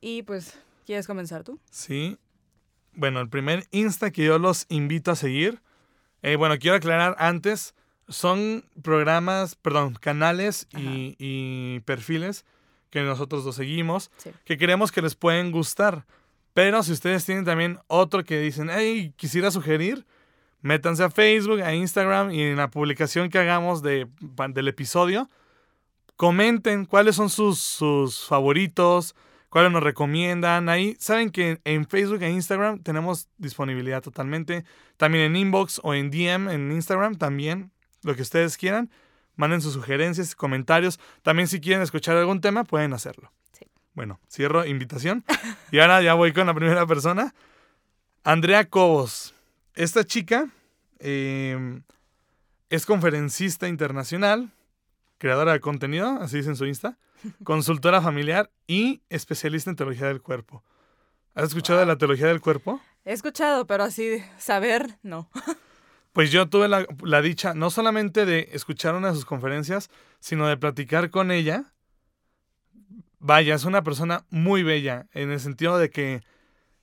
Y 0.00 0.22
pues, 0.22 0.58
¿quieres 0.84 1.06
comenzar 1.06 1.42
tú? 1.42 1.58
Sí. 1.70 2.16
Bueno, 2.92 3.20
el 3.20 3.28
primer 3.28 3.66
Insta 3.72 4.10
que 4.10 4.24
yo 4.24 4.38
los 4.38 4.66
invito 4.68 5.10
a 5.10 5.16
seguir. 5.16 5.60
eh, 6.22 6.36
bueno, 6.36 6.56
quiero 6.58 6.76
aclarar 6.76 7.14
antes. 7.18 7.74
Son 8.08 8.64
programas, 8.82 9.56
perdón, 9.56 9.94
canales 9.94 10.68
y, 10.76 11.16
y 11.18 11.80
perfiles 11.80 12.44
que 12.90 13.02
nosotros 13.02 13.44
los 13.44 13.56
seguimos, 13.56 14.12
Sí. 14.18 14.30
que 14.44 14.56
creemos 14.56 14.92
que 14.92 15.02
les 15.02 15.16
pueden 15.16 15.50
gustar. 15.50 16.06
Pero 16.54 16.82
si 16.84 16.92
ustedes 16.92 17.24
tienen 17.26 17.44
también 17.44 17.80
otro 17.88 18.24
que 18.24 18.38
dicen, 18.38 18.70
hey, 18.72 19.12
quisiera 19.16 19.50
sugerir, 19.50 20.06
métanse 20.66 21.02
a 21.04 21.10
Facebook, 21.10 21.60
a 21.62 21.74
Instagram 21.74 22.32
y 22.32 22.42
en 22.42 22.56
la 22.56 22.68
publicación 22.68 23.30
que 23.30 23.38
hagamos 23.38 23.82
de, 23.82 24.08
del 24.50 24.68
episodio, 24.68 25.30
comenten 26.16 26.84
cuáles 26.84 27.16
son 27.16 27.30
sus, 27.30 27.60
sus 27.60 28.26
favoritos, 28.26 29.14
cuáles 29.48 29.70
nos 29.70 29.82
recomiendan. 29.82 30.68
Ahí 30.68 30.96
saben 30.98 31.30
que 31.30 31.60
en 31.64 31.86
Facebook 31.86 32.22
e 32.22 32.30
Instagram 32.30 32.82
tenemos 32.82 33.28
disponibilidad 33.38 34.02
totalmente. 34.02 34.64
También 34.96 35.24
en 35.24 35.36
inbox 35.36 35.80
o 35.82 35.94
en 35.94 36.10
DM 36.10 36.50
en 36.50 36.72
Instagram 36.72 37.16
también, 37.16 37.70
lo 38.02 38.14
que 38.16 38.22
ustedes 38.22 38.56
quieran. 38.56 38.90
Manden 39.36 39.60
sus 39.60 39.74
sugerencias, 39.74 40.34
comentarios. 40.34 40.98
También 41.22 41.46
si 41.46 41.60
quieren 41.60 41.82
escuchar 41.82 42.16
algún 42.16 42.40
tema, 42.40 42.64
pueden 42.64 42.92
hacerlo. 42.92 43.30
Sí. 43.52 43.66
Bueno, 43.94 44.18
cierro 44.28 44.66
invitación. 44.66 45.24
y 45.70 45.78
ahora 45.78 46.02
ya 46.02 46.14
voy 46.14 46.32
con 46.32 46.46
la 46.46 46.54
primera 46.54 46.86
persona. 46.86 47.34
Andrea 48.24 48.64
Cobos. 48.68 49.35
Esta 49.76 50.04
chica 50.04 50.48
eh, 51.00 51.82
es 52.70 52.86
conferencista 52.86 53.68
internacional, 53.68 54.50
creadora 55.18 55.52
de 55.52 55.60
contenido, 55.60 56.18
así 56.22 56.38
dice 56.38 56.48
en 56.48 56.56
su 56.56 56.64
Insta, 56.64 56.96
consultora 57.44 58.00
familiar 58.00 58.50
y 58.66 59.02
especialista 59.10 59.68
en 59.68 59.76
teología 59.76 60.06
del 60.06 60.22
cuerpo. 60.22 60.64
¿Has 61.34 61.48
escuchado 61.48 61.78
de 61.78 61.84
la 61.84 61.98
teología 61.98 62.26
del 62.26 62.40
cuerpo? 62.40 62.80
He 63.04 63.12
escuchado, 63.12 63.66
pero 63.66 63.84
así 63.84 64.22
saber, 64.38 64.98
no. 65.02 65.30
Pues 66.14 66.32
yo 66.32 66.48
tuve 66.48 66.66
la, 66.66 66.86
la 67.02 67.20
dicha 67.20 67.52
no 67.52 67.68
solamente 67.68 68.24
de 68.24 68.48
escuchar 68.52 68.94
una 68.94 69.08
de 69.08 69.14
sus 69.14 69.26
conferencias, 69.26 69.90
sino 70.18 70.48
de 70.48 70.56
platicar 70.56 71.10
con 71.10 71.30
ella. 71.30 71.74
Vaya, 73.18 73.54
es 73.54 73.66
una 73.66 73.82
persona 73.82 74.24
muy 74.30 74.62
bella, 74.62 75.08
en 75.12 75.30
el 75.30 75.40
sentido 75.40 75.76
de 75.76 75.90
que 75.90 76.22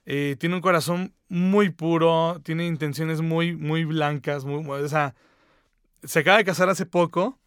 eh, 0.05 0.35
tiene 0.39 0.55
un 0.55 0.61
corazón 0.61 1.13
muy 1.29 1.69
puro, 1.69 2.39
tiene 2.43 2.65
intenciones 2.65 3.21
muy, 3.21 3.55
muy 3.55 3.85
blancas, 3.85 4.45
muy, 4.45 4.65
o 4.67 4.87
sea, 4.89 5.15
se 6.03 6.19
acaba 6.19 6.37
de 6.37 6.43
casar 6.45 6.69
hace 6.69 6.85
poco 6.85 7.39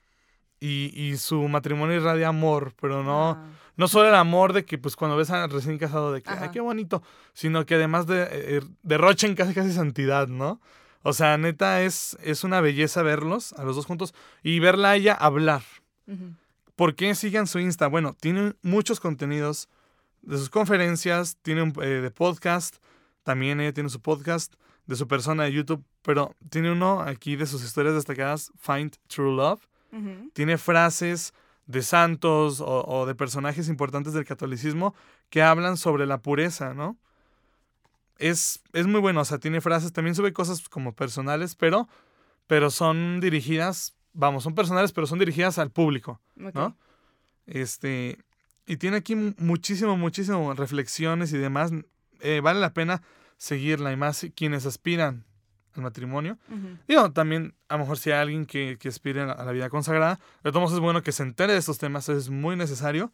y, 0.61 0.92
y 1.01 1.16
su 1.19 1.47
matrimonio 1.49 1.97
irradia 1.97 2.29
amor, 2.29 2.73
pero 2.81 3.03
no, 3.03 3.31
Ah, 3.33 3.47
no 3.77 3.88
solo 3.88 4.09
el 4.09 4.14
amor 4.14 4.53
de 4.55 4.64
que, 4.64 4.79
pues, 4.79 4.97
cuando 4.97 5.16
ves 5.16 5.31
a 5.31 5.47
recién 5.49 5.79
casado, 5.79 6.12
de 6.12 6.23
que, 6.23 6.31
ay, 6.31 6.49
qué 6.51 6.61
bonito, 6.61 7.03
sino 7.35 7.66
que 7.66 7.75
además 7.75 8.07
de, 8.07 8.27
eh, 8.31 8.61
derrochen 8.83 9.35
casi, 9.35 9.53
casi 9.53 9.73
santidad, 9.73 10.29
¿no? 10.29 10.61
O 11.03 11.12
sea, 11.12 11.37
neta, 11.38 11.83
es, 11.83 12.16
es 12.23 12.42
una 12.42 12.61
belleza 12.61 13.03
verlos 13.03 13.53
a 13.53 13.64
los 13.64 13.77
dos 13.77 13.87
juntos 13.87 14.14
y 14.42 14.59
verla 14.59 14.90
a 14.90 14.97
ella 14.97 15.14
hablar. 15.14 15.62
ujú. 16.07 16.33
¿Por 16.75 16.95
qué 16.95 17.14
sigan 17.14 17.47
su 17.47 17.59
Insta? 17.59 17.87
Bueno, 17.87 18.14
tiene 18.19 18.55
muchos 18.62 18.99
contenidos 19.01 19.69
de 20.27 20.37
sus 20.37 20.51
conferencias, 20.51 21.37
tiene 21.43 21.62
un 21.62 21.73
eh, 21.83 21.87
de 21.87 22.11
podcast, 22.11 22.77
también 23.23 23.61
ella 23.61 23.73
tiene 23.73 23.89
su 23.89 24.01
podcast, 24.01 24.55
de 24.87 24.97
su 24.97 25.09
persona 25.09 25.45
de 25.45 25.53
YouTube, 25.53 25.85
pero 26.03 26.35
tiene 26.51 26.71
uno 26.71 27.01
aquí 27.01 27.37
de 27.37 27.47
sus 27.47 27.65
historias 27.65 27.95
destacadas, 27.95 28.53
Find 28.61 28.97
True 29.09 29.35
Love 29.35 29.67
tiene 30.33 30.59
frases 30.59 31.33
de 31.67 31.83
santos 31.83 32.61
o, 32.61 32.85
o 32.85 33.07
de 33.07 33.15
personajes 33.15 33.69
importantes 33.69 34.12
del 34.12 34.25
catolicismo 34.25 34.95
que 35.31 35.43
hablan 35.43 35.77
sobre 35.77 36.07
la 36.07 36.19
pureza, 36.19 36.75
¿no? 36.75 36.97
Es, 38.19 38.62
es 38.73 38.87
muy 38.87 39.01
bueno, 39.01 39.21
o 39.21 39.25
sea, 39.25 39.39
tiene 39.39 39.61
frases, 39.61 39.93
también 39.93 40.15
sube 40.15 40.33
cosas 40.33 40.69
como 40.69 40.95
personales, 40.95 41.55
pero, 41.55 41.89
pero 42.47 42.71
son 42.71 43.21
dirigidas, 43.21 43.95
vamos, 44.12 44.45
son 44.45 44.55
personales, 44.55 44.93
pero 44.93 45.07
son 45.07 45.19
dirigidas 45.19 45.59
al 45.59 45.71
público. 45.71 46.21
¿no? 46.35 46.77
Este, 47.47 48.19
y 48.67 48.77
tiene 48.77 48.99
aquí 48.99 49.15
mu- 49.15 49.35
muchísimo, 49.39 49.97
muchísimo 49.97 50.53
reflexiones 50.55 51.33
y 51.33 51.39
demás. 51.39 51.71
Eh, 52.21 52.41
vale 52.43 52.61
la 52.61 52.73
pena 52.75 53.03
seguirla 53.37 53.93
y 53.93 53.97
más 53.97 54.27
quienes 54.35 54.67
aspiran 54.67 55.25
al 55.75 55.83
matrimonio. 55.83 56.39
Ujú. 56.49 56.79
Digo, 56.89 57.13
también 57.13 57.55
a 57.69 57.75
lo 57.75 57.81
mejor 57.81 57.99
si 57.99 58.11
hay 58.11 58.19
alguien 58.21 58.47
que, 58.47 58.79
que 58.81 58.89
aspire 58.89 59.21
a 59.23 59.27
la, 59.27 59.33
a 59.35 59.45
la 59.45 59.53
vida 59.53 59.69
consagrada, 59.69 60.19
de 60.43 60.51
todos 60.51 60.63
modos 60.63 60.73
es 60.75 60.81
bueno 60.81 61.03
que 61.03 61.13
se 61.13 61.23
entere 61.23 61.53
de 61.53 61.59
estos 61.59 61.79
temas, 61.79 62.09
es 62.09 62.31
muy 62.31 62.57
necesario. 62.57 63.13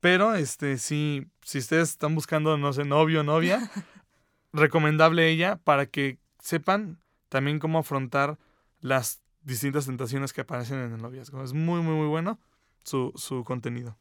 Pero 0.00 0.34
este 0.34 0.76
si, 0.76 1.26
si 1.42 1.58
ustedes 1.58 1.90
están 1.90 2.14
buscando, 2.14 2.58
no 2.58 2.72
sé, 2.74 2.84
novio 2.84 3.20
o 3.20 3.22
novia, 3.24 3.70
recomendable 4.52 5.28
ella 5.28 5.56
para 5.56 5.86
que 5.86 6.18
sepan 6.40 6.98
también 7.28 7.58
cómo 7.58 7.78
afrontar 7.78 8.38
las 8.80 9.22
distintas 9.42 9.86
tentaciones 9.86 10.32
que 10.32 10.42
aparecen 10.42 10.78
en 10.78 10.92
el 10.92 11.02
noviazgo. 11.02 11.42
Es 11.42 11.52
muy, 11.52 11.80
muy, 11.80 11.94
muy 11.94 12.06
bueno 12.06 12.38
su, 12.82 13.12
su 13.16 13.44
contenido. 13.44 13.96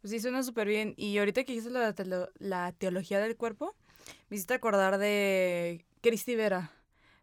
Pues 0.00 0.10
sí, 0.12 0.20
suena 0.20 0.42
súper 0.42 0.68
bien. 0.68 0.94
Y 0.96 1.18
ahorita 1.18 1.44
que 1.44 1.60
de 1.60 1.70
la, 1.70 1.94
telo- 1.94 2.30
la 2.38 2.72
teología 2.72 3.18
del 3.20 3.36
cuerpo, 3.36 3.74
me 4.28 4.36
hiciste 4.36 4.54
acordar 4.54 4.98
de 4.98 5.84
Cristi 6.00 6.36
Vera. 6.36 6.70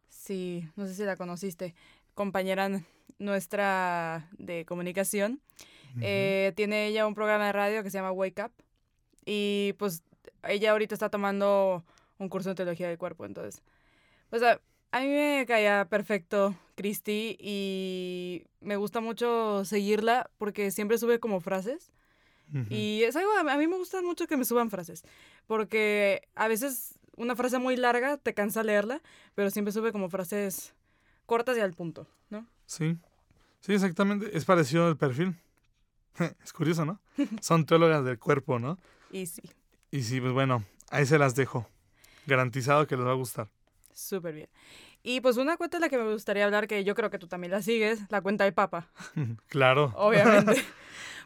Sí, 0.09 0.67
no 0.75 0.85
sé 0.88 0.95
si 0.95 1.03
la 1.03 1.15
conociste. 1.15 1.75
Compañera 2.13 2.69
nuestra 3.19 4.29
de 4.38 4.65
comunicación. 4.65 5.41
Eh, 6.01 6.51
tiene 6.55 6.88
ella 6.88 7.07
un 7.07 7.15
programa 7.15 7.45
de 7.47 7.53
radio 7.53 7.83
que 7.83 7.89
se 7.89 7.97
llama 7.97 8.11
Wake 8.11 8.43
Up. 8.43 8.51
Y 9.25 9.73
pues 9.77 10.03
ella 10.43 10.71
ahorita 10.71 10.93
está 10.93 11.09
tomando 11.09 11.83
un 12.17 12.29
curso 12.29 12.49
de 12.49 12.55
teología 12.55 12.88
del 12.89 12.97
cuerpo. 12.97 13.25
Entonces, 13.25 13.63
pues 14.29 14.43
a, 14.43 14.59
a 14.91 14.99
mí 14.99 15.07
me 15.07 15.45
caía 15.47 15.88
perfecto 15.89 16.55
Cristi 16.75 17.38
y 17.39 18.43
me 18.59 18.75
gusta 18.75 18.99
mucho 18.99 19.63
seguirla 19.65 20.29
porque 20.38 20.71
siempre 20.71 20.97
sube 20.97 21.19
como 21.19 21.39
frases. 21.39 21.91
Y 22.69 23.03
es 23.03 23.15
algo, 23.15 23.31
a 23.49 23.58
mí 23.58 23.67
me 23.67 23.75
gusta 23.77 24.01
mucho 24.01 24.27
que 24.27 24.38
me 24.38 24.45
suban 24.45 24.69
frases, 24.69 25.03
porque 25.47 26.27
a 26.36 26.47
veces 26.47 26.97
una 27.17 27.36
frase 27.36 27.60
muy 27.60 27.75
larga 27.75 28.17
te 28.17 28.34
cansa 28.34 28.63
leerla, 28.63 29.01
pero 29.36 29.49
siempre 29.49 29.71
sube 29.71 29.91
como 29.91 30.10
frases 30.10 30.73
cortas 31.25 31.58
y 31.58 31.62
al 31.62 31.73
punto, 31.73 32.08
¿no? 32.29 32.45
Sí, 32.65 32.97
sí, 33.62 33.73
exactamente. 33.73 34.36
Es 34.38 34.45
parecido 34.45 34.88
al 34.88 34.97
perfil. 34.97 35.36
es 36.43 36.53
curioso, 36.53 36.86
¿no? 36.86 36.99
Son 37.41 37.65
teólogas 37.65 38.05
del 38.05 38.19
cuerpo, 38.19 38.60
¿no? 38.60 38.77
Y 39.12 39.25
sí, 39.25 39.41
Y 39.91 40.03
sí, 40.03 40.21
pues 40.21 40.34
bueno, 40.34 40.63
ahí 40.89 41.05
se 41.05 41.17
las 41.17 41.36
dejo. 41.36 41.67
Garantizado 42.25 42.88
que 42.88 42.95
les 42.97 43.05
va 43.05 43.12
a 43.12 43.15
gustar. 43.15 43.49
súper 43.93 44.34
bien. 44.34 44.49
Y 45.03 45.21
pues 45.21 45.38
una 45.38 45.55
cuenta 45.58 45.77
de 45.77 45.81
la 45.81 45.89
que 45.89 45.97
me 45.99 46.12
gustaría 46.12 46.45
hablar, 46.45 46.67
que 46.67 46.84
yo 46.84 46.95
creo 46.95 47.12
que 47.12 47.19
tú 47.19 47.27
también 47.27 47.51
la 47.51 47.62
sigues, 47.62 47.99
la 48.10 48.21
cuenta 48.21 48.43
del 48.43 48.53
Papa, 48.55 48.89
claro. 49.47 49.93
obviamente. 49.95 50.63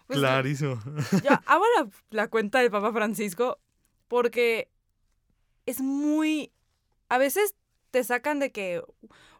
Pues, 0.09 0.17
Clarísimo. 0.17 0.79
Yo 1.23 1.39
amo 1.45 1.65
la, 1.77 1.87
la 2.09 2.27
cuenta 2.29 2.61
del 2.61 2.71
Papa 2.71 2.91
Francisco 2.91 3.59
porque 4.07 4.67
es 5.67 5.81
muy... 5.81 6.51
A 7.09 7.19
veces 7.19 7.53
te 7.91 8.03
sacan 8.03 8.39
de 8.39 8.51
que 8.51 8.81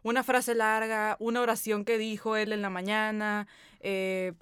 una 0.04 0.22
frase 0.22 0.54
larga, 0.54 1.16
una 1.18 1.40
oración 1.40 1.84
que 1.84 1.98
dijo 1.98 2.36
él 2.36 2.52
en 2.52 2.62
la 2.62 2.70
mañana, 2.70 3.48
eh, 3.80 4.34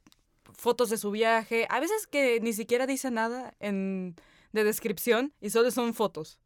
fotos 0.53 0.91
de 0.91 0.99
su 0.99 1.11
viaje, 1.11 1.67
a 1.71 1.81
veces 1.81 2.07
que 2.07 2.41
ni 2.41 2.53
siquiera 2.53 2.87
dice 2.87 3.11
nada 3.11 3.55
en, 3.59 4.15
de 4.53 4.65
descripción 4.65 5.33
y 5.41 5.49
solo 5.49 5.71
son 5.71 5.95
fotos. 5.95 6.39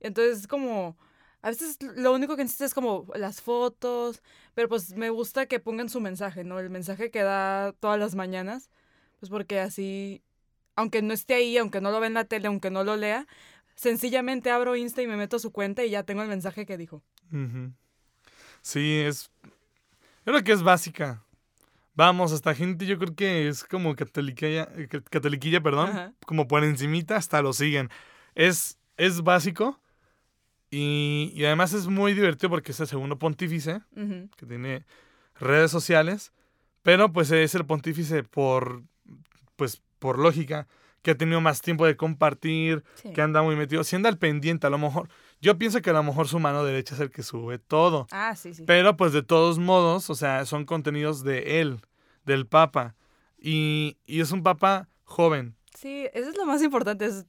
Entonces 0.00 0.38
es 0.38 0.46
como... 0.46 0.96
A 1.42 1.50
veces 1.50 1.76
lo 1.82 2.14
único 2.14 2.36
que 2.36 2.42
necesitas 2.42 2.68
es 2.68 2.74
como 2.74 3.06
las 3.14 3.42
fotos, 3.42 4.22
pero 4.54 4.70
pues 4.70 4.94
me 4.94 5.10
gusta 5.10 5.44
que 5.44 5.60
pongan 5.60 5.90
su 5.90 6.00
mensaje, 6.00 6.42
¿no? 6.42 6.58
El 6.58 6.70
mensaje 6.70 7.10
que 7.10 7.22
da 7.22 7.74
todas 7.80 7.98
las 8.00 8.14
mañanas. 8.14 8.70
Pues 9.20 9.30
porque 9.30 9.60
así, 9.60 10.22
aunque 10.76 11.02
no 11.02 11.12
esté 11.12 11.34
ahí, 11.34 11.56
aunque 11.58 11.80
no 11.80 11.90
lo 11.90 12.00
vea 12.00 12.08
en 12.08 12.14
la 12.14 12.24
tele, 12.24 12.48
aunque 12.48 12.70
no 12.70 12.82
lo 12.84 12.96
lea, 12.96 13.26
sencillamente 13.74 14.50
abro 14.50 14.76
Insta 14.76 15.02
y 15.02 15.06
me 15.06 15.16
meto 15.16 15.36
a 15.36 15.40
su 15.40 15.52
cuenta 15.52 15.84
y 15.84 15.90
ya 15.90 16.02
tengo 16.02 16.22
el 16.22 16.28
mensaje 16.28 16.66
que 16.66 16.76
dijo. 16.76 17.02
Sí, 18.62 18.98
es. 19.00 19.30
Yo 20.26 20.32
creo 20.32 20.44
que 20.44 20.52
es 20.52 20.62
básica. 20.62 21.22
Vamos, 21.94 22.32
hasta 22.32 22.54
gente, 22.54 22.86
yo 22.86 22.98
creo 22.98 23.14
que 23.14 23.48
es 23.48 23.64
como 23.64 23.94
catoliquilla, 23.94 24.68
eh, 24.76 24.86
ca- 24.88 25.02
catoliquilla, 25.02 25.60
perdón, 25.62 25.90
Ajá. 25.90 26.12
como 26.24 26.46
por 26.48 26.64
encimita, 26.64 27.16
hasta 27.16 27.42
lo 27.42 27.52
siguen. 27.52 27.90
Es, 28.34 28.78
es 28.96 29.22
básico 29.22 29.80
y, 30.70 31.32
y 31.34 31.44
además 31.44 31.72
es 31.72 31.88
muy 31.88 32.14
divertido 32.14 32.48
porque 32.48 32.72
es 32.72 32.80
el 32.80 32.86
segundo 32.86 33.18
pontífice 33.18 33.80
que 34.36 34.46
tiene 34.46 34.84
redes 35.38 35.70
sociales, 35.70 36.32
pero 36.82 37.12
pues 37.12 37.30
es 37.32 37.54
el 37.54 37.66
pontífice 37.66 38.22
por, 38.22 38.82
pues 39.60 39.82
por 39.98 40.18
lógica, 40.18 40.66
que 41.02 41.10
ha 41.10 41.14
tenido 41.14 41.42
más 41.42 41.60
tiempo 41.60 41.84
de 41.84 41.94
compartir, 41.98 42.82
Sí. 42.94 43.12
que 43.12 43.20
anda 43.20 43.42
muy 43.42 43.56
metido, 43.56 43.84
si 43.84 43.94
anda 43.96 44.08
al 44.08 44.16
pendiente, 44.16 44.66
a 44.66 44.70
lo 44.70 44.78
mejor, 44.78 45.10
yo 45.42 45.58
pienso 45.58 45.82
que 45.82 45.90
a 45.90 45.92
lo 45.92 46.02
mejor 46.02 46.28
su 46.28 46.38
mano 46.38 46.64
derecha 46.64 46.94
es 46.94 47.00
el 47.02 47.10
que 47.10 47.22
sube 47.22 47.58
todo, 47.58 48.06
Ah, 48.10 48.34
sí, 48.36 48.54
sí. 48.54 48.64
pero 48.66 48.96
pues 48.96 49.12
de 49.12 49.22
todos 49.22 49.58
modos, 49.58 50.08
o 50.08 50.14
sea, 50.14 50.46
son 50.46 50.64
contenidos 50.64 51.22
de 51.22 51.60
él, 51.60 51.80
del 52.24 52.46
Papa, 52.46 52.94
y, 53.38 53.98
y 54.06 54.20
es 54.20 54.32
un 54.32 54.42
Papa 54.42 54.88
joven. 55.04 55.54
Sí, 55.78 56.06
eso 56.14 56.30
es 56.30 56.36
lo 56.38 56.46
más 56.46 56.62
importante. 56.62 57.04
Es 57.04 57.26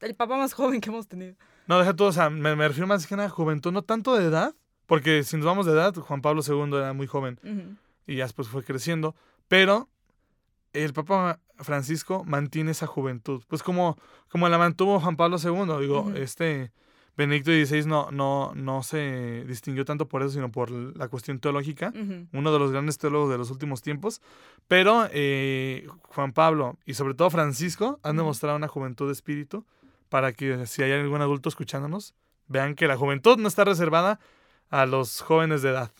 el 0.00 0.14
papá 0.14 0.36
más 0.36 0.52
joven 0.52 0.80
que 0.82 0.90
hemos 0.90 1.08
tenido. 1.08 1.34
No, 1.66 1.78
deja 1.78 1.94
todo, 1.96 2.08
o 2.08 2.12
sea, 2.12 2.28
me, 2.28 2.54
me 2.54 2.68
refiero 2.68 2.86
más 2.86 3.06
que 3.06 3.16
nada 3.16 3.28
a 3.28 3.30
juventud, 3.30 3.72
no 3.72 3.82
tanto 3.82 4.14
de 4.14 4.26
edad, 4.26 4.54
porque 4.86 5.22
si 5.24 5.36
nos 5.36 5.46
vamos 5.46 5.64
de 5.66 5.72
edad, 5.72 5.94
Juan 5.94 6.20
Pablo 6.20 6.42
II 6.46 6.76
era 6.76 6.92
muy 6.92 7.06
joven 7.06 7.40
y 8.06 8.16
ya 8.16 8.24
después 8.24 8.46
fue 8.48 8.62
creciendo, 8.62 9.16
pero 9.48 9.88
el 10.84 10.92
Papa 10.92 11.40
Francisco 11.58 12.24
mantiene 12.24 12.72
esa 12.72 12.86
juventud, 12.86 13.42
pues 13.48 13.62
como, 13.62 13.96
como 14.28 14.48
la 14.48 14.58
mantuvo 14.58 15.00
Juan 15.00 15.16
Pablo 15.16 15.36
II, 15.42 15.80
digo, 15.80 16.12
este 16.14 16.72
Benedicto 17.16 17.50
XVI 17.50 17.86
no, 17.86 18.10
no, 18.10 18.52
no 18.54 18.82
se 18.82 19.44
distinguió 19.46 19.84
tanto 19.86 20.06
por 20.06 20.22
eso, 20.22 20.32
sino 20.32 20.52
por 20.52 20.70
la 20.70 21.08
cuestión 21.08 21.38
teológica, 21.38 21.92
uno 22.32 22.52
de 22.52 22.58
los 22.58 22.72
grandes 22.72 22.98
teólogos 22.98 23.30
de 23.30 23.38
los 23.38 23.50
últimos 23.50 23.80
tiempos, 23.80 24.20
pero 24.68 25.08
eh, 25.12 25.88
Juan 26.02 26.32
Pablo 26.32 26.78
y 26.84 26.94
sobre 26.94 27.14
todo 27.14 27.30
Francisco 27.30 27.98
han 28.02 28.16
demostrado 28.16 28.56
una 28.56 28.68
juventud 28.68 29.06
de 29.06 29.12
espíritu 29.12 29.64
para 30.10 30.32
que 30.32 30.66
si 30.66 30.82
hay 30.82 30.92
algún 30.92 31.22
adulto 31.22 31.48
escuchándonos, 31.48 32.14
vean 32.48 32.74
que 32.74 32.86
la 32.86 32.96
juventud 32.96 33.38
no 33.38 33.48
está 33.48 33.64
reservada 33.64 34.20
a 34.68 34.84
los 34.84 35.20
jóvenes 35.20 35.62
de 35.62 35.70
edad. 35.70 35.90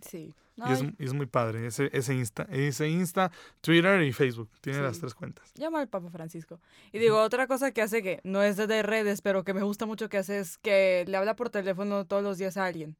Sí. 0.00 0.34
Y 0.66 0.72
es, 0.72 0.82
y 0.98 1.04
es 1.04 1.12
muy 1.14 1.26
padre, 1.26 1.66
ese, 1.66 1.88
ese 1.92 2.14
Insta, 2.14 2.46
ese 2.50 2.88
Insta, 2.88 3.30
Twitter 3.60 4.02
y 4.02 4.12
Facebook, 4.12 4.50
tiene 4.60 4.78
Sí. 4.78 4.84
las 4.84 4.98
tres 4.98 5.14
cuentas. 5.14 5.52
llama 5.54 5.80
al 5.80 5.88
Papa 5.88 6.10
Francisco. 6.10 6.60
Y 6.92 6.98
digo, 6.98 7.20
otra 7.22 7.46
cosa 7.46 7.70
que 7.70 7.80
hace 7.80 8.02
que 8.02 8.20
no 8.24 8.42
es 8.42 8.56
de 8.56 8.82
redes, 8.82 9.22
pero 9.22 9.44
que 9.44 9.54
me 9.54 9.62
gusta 9.62 9.86
mucho 9.86 10.08
que 10.08 10.18
hace 10.18 10.40
es 10.40 10.58
que 10.58 11.04
le 11.06 11.16
habla 11.16 11.36
por 11.36 11.50
teléfono 11.50 12.04
todos 12.06 12.22
los 12.24 12.38
días 12.38 12.56
a 12.56 12.64
alguien. 12.64 12.96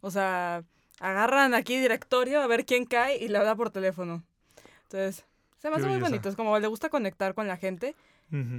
O 0.00 0.10
sea, 0.10 0.64
agarran 1.00 1.54
aquí 1.54 1.78
directorio 1.80 2.40
a 2.42 2.46
ver 2.46 2.66
quién 2.66 2.84
cae 2.84 3.16
y 3.24 3.28
le 3.28 3.38
habla 3.38 3.54
por 3.54 3.70
teléfono. 3.70 4.22
Entonces, 4.82 5.24
se 5.58 5.70
me 5.70 5.76
hace 5.76 5.86
muy 5.86 5.98
bonito. 6.00 6.28
Es 6.28 6.36
como 6.36 6.58
le 6.58 6.66
gusta 6.66 6.88
conectar 6.90 7.32
con 7.34 7.46
la 7.48 7.56
gente. 7.56 7.94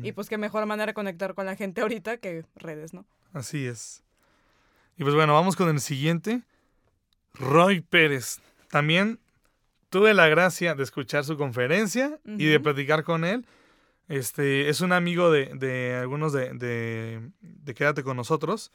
Y 0.02 0.12
pues 0.14 0.30
qué 0.30 0.38
mejor 0.38 0.66
manera 0.66 0.88
de 0.88 0.94
conectar 0.94 1.34
con 1.36 1.46
la 1.46 1.56
gente 1.56 1.82
ahorita 1.82 2.18
que 2.18 2.46
redes, 2.56 2.94
¿no? 2.94 3.06
Así 3.34 3.66
es. 3.68 4.02
Y 4.98 5.04
pues 5.04 5.14
bueno, 5.14 5.34
vamos 5.34 5.56
con 5.56 5.70
el 5.70 5.80
siguiente. 5.82 6.42
Roy 7.40 7.82
Pérez. 7.82 8.40
También 8.70 9.20
tuve 9.90 10.14
la 10.14 10.28
gracia 10.28 10.76
de 10.76 10.84
escuchar 10.84 11.24
su 11.24 11.38
conferencia 11.38 12.20
y 12.26 12.46
de 12.46 12.60
platicar 12.60 13.04
con 13.04 13.26
él. 13.26 13.46
Este, 14.08 14.70
es 14.70 14.82
un 14.82 14.94
amigo 14.94 15.32
de, 15.32 15.52
de 15.56 15.96
algunos 15.96 16.34
de, 16.34 16.54
de, 16.54 17.30
de 17.42 17.74
Quédate 17.74 18.04
con 18.04 18.18
nosotros. 18.18 18.72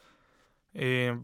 Eh, 0.73 1.17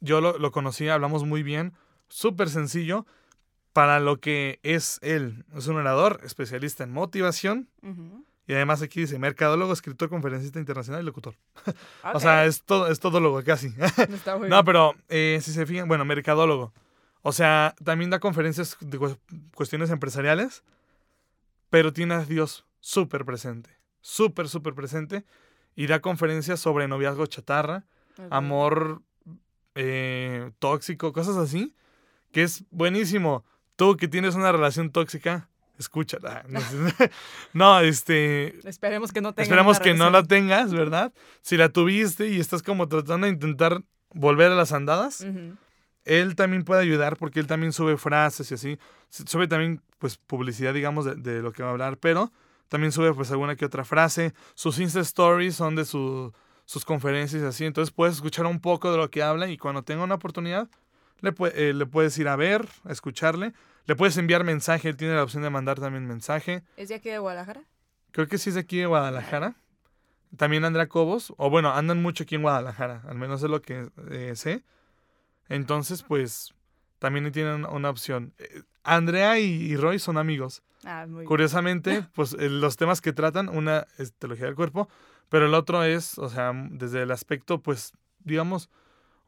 yo 0.00 0.20
lo, 0.20 0.38
lo 0.38 0.52
conocí, 0.52 0.88
hablamos 0.88 1.24
muy 1.24 1.42
bien. 1.42 1.72
Súper 2.08 2.48
sencillo 2.48 3.06
para 3.72 4.00
lo 4.00 4.20
que 4.20 4.60
es 4.62 4.98
él. 5.02 5.44
Es 5.56 5.66
un 5.66 5.76
orador, 5.76 6.20
especialista 6.24 6.84
en 6.84 6.92
motivación. 6.92 7.68
Ujú. 7.82 8.24
Y 8.46 8.54
además 8.54 8.82
aquí 8.82 9.00
dice 9.00 9.18
mercadólogo, 9.18 9.72
escritor, 9.72 10.08
conferencista 10.08 10.58
internacional 10.58 11.02
y 11.02 11.06
locutor. 11.06 11.34
O 12.14 12.18
sea, 12.20 12.44
es 12.44 12.62
todo, 12.62 12.88
es 12.88 12.98
todólogo 13.00 13.42
casi. 13.44 13.68
Está 14.12 14.36
muy 14.36 14.48
no, 14.48 14.64
pero 14.64 14.94
eh, 15.08 15.38
si 15.42 15.52
se 15.52 15.64
fijan, 15.66 15.86
bueno, 15.88 16.04
mercadólogo. 16.04 16.72
O 17.22 17.30
sea, 17.32 17.74
también 17.84 18.10
da 18.10 18.18
conferencias 18.18 18.76
de 18.80 18.98
cu- 18.98 19.16
cuestiones 19.54 19.90
empresariales, 19.90 20.64
pero 21.70 21.92
tiene 21.92 22.14
a 22.14 22.24
Dios 22.24 22.66
súper 22.80 23.24
presente. 23.24 23.70
Súper, 24.00 24.48
súper 24.48 24.74
presente. 24.74 25.24
Y 25.76 25.86
da 25.86 26.00
conferencias 26.00 26.58
sobre 26.60 26.88
noviazgo 26.88 27.24
chatarra, 27.26 27.84
amor 28.30 29.02
eh, 29.76 30.50
tóxico, 30.58 31.12
cosas 31.12 31.36
así. 31.36 31.74
Que 32.32 32.42
es 32.42 32.64
buenísimo. 32.70 33.44
Tú 33.76 33.96
que 33.96 34.08
tienes 34.08 34.34
una 34.34 34.50
relación 34.52 34.90
tóxica, 34.90 35.48
escúchala. 35.82 36.44
No, 37.52 37.80
este, 37.80 38.58
Esperemos 38.68 39.12
que 39.12 39.20
no 39.20 39.34
tengan 39.34 39.44
Esperemos 39.44 39.80
que 39.80 39.94
no 39.94 40.10
la 40.10 40.22
tengas, 40.22 40.72
¿verdad? 40.72 41.12
Si 41.42 41.56
la 41.56 41.68
tuviste 41.68 42.28
y 42.28 42.40
estás 42.40 42.62
como 42.62 42.88
tratando 42.88 43.26
de 43.26 43.32
intentar 43.32 43.82
volver 44.14 44.50
a 44.52 44.54
las 44.54 44.72
andadas, 44.72 45.20
Ujú. 45.20 45.56
él 46.04 46.34
también 46.36 46.64
puede 46.64 46.82
ayudar 46.82 47.16
porque 47.16 47.40
él 47.40 47.46
también 47.46 47.72
sube 47.72 47.96
frases 47.96 48.50
y 48.50 48.54
así. 48.54 48.78
Sube 49.10 49.46
también, 49.48 49.82
pues, 49.98 50.16
publicidad, 50.16 50.72
digamos, 50.74 51.04
de, 51.04 51.14
de 51.16 51.42
lo 51.42 51.52
que 51.52 51.62
va 51.62 51.68
a 51.68 51.72
hablar, 51.72 51.98
pero 51.98 52.32
también 52.68 52.92
sube, 52.92 53.12
pues, 53.12 53.30
alguna 53.30 53.56
que 53.56 53.66
otra 53.66 53.84
frase. 53.84 54.32
Sus 54.54 54.78
Insta 54.78 55.00
Stories 55.00 55.54
son 55.54 55.76
de 55.76 55.84
su- 55.84 56.32
sus 56.64 56.84
conferencias 56.86 57.42
y 57.42 57.44
así. 57.46 57.64
Entonces 57.66 57.92
puedes 57.92 58.14
escuchar 58.14 58.46
un 58.46 58.60
poco 58.60 58.90
de 58.90 58.96
lo 58.96 59.10
que 59.10 59.22
habla 59.22 59.48
y 59.48 59.58
cuando 59.58 59.82
tenga 59.82 60.04
una 60.04 60.14
oportunidad, 60.14 60.68
le, 61.20 61.34
eh, 61.54 61.72
le 61.74 61.86
puedes 61.86 62.16
ir 62.18 62.28
a 62.28 62.36
ver, 62.36 62.66
a 62.84 62.92
escucharle. 62.92 63.52
Le 63.86 63.96
puedes 63.96 64.16
enviar 64.16 64.44
mensaje, 64.44 64.88
él 64.88 64.96
tiene 64.96 65.14
la 65.14 65.22
opción 65.22 65.42
de 65.42 65.50
mandar 65.50 65.80
también 65.80 66.06
mensaje. 66.06 66.62
¿Es 66.76 66.88
de 66.88 66.96
aquí 66.96 67.10
de 67.10 67.18
Guadalajara? 67.18 67.62
Creo 68.12 68.28
que 68.28 68.38
sí 68.38 68.50
es 68.50 68.54
de 68.54 68.60
aquí 68.60 68.78
de 68.78 68.86
Guadalajara. 68.86 69.56
También 70.36 70.64
Andrea 70.64 70.88
Cobos. 70.88 71.34
O 71.36 71.50
bueno, 71.50 71.72
andan 71.72 72.00
mucho 72.00 72.24
aquí 72.24 72.36
en 72.36 72.42
Guadalajara. 72.42 73.02
Al 73.08 73.16
menos 73.16 73.42
es 73.42 73.50
lo 73.50 73.60
que 73.60 73.88
eh, 74.10 74.32
sé. 74.36 74.62
Entonces, 75.48 76.02
pues, 76.02 76.54
también 76.98 77.30
tienen 77.32 77.64
una 77.66 77.90
opción. 77.90 78.32
Eh, 78.38 78.62
Andrea 78.84 79.38
y, 79.38 79.44
y 79.44 79.76
Roy 79.76 79.98
son 79.98 80.16
amigos. 80.16 80.62
Ah, 80.84 81.04
muy 81.06 81.20
bien. 81.20 81.26
Curiosamente, 81.26 82.06
pues 82.14 82.34
eh, 82.38 82.48
los 82.48 82.76
temas 82.76 83.00
que 83.00 83.12
tratan, 83.12 83.48
una 83.48 83.86
es 83.98 84.12
teología 84.14 84.46
del 84.46 84.54
cuerpo, 84.54 84.88
pero 85.28 85.46
el 85.46 85.54
otro 85.54 85.82
es, 85.84 86.18
o 86.18 86.28
sea, 86.28 86.52
desde 86.70 87.02
el 87.02 87.10
aspecto, 87.10 87.60
pues, 87.60 87.92
digamos, 88.20 88.70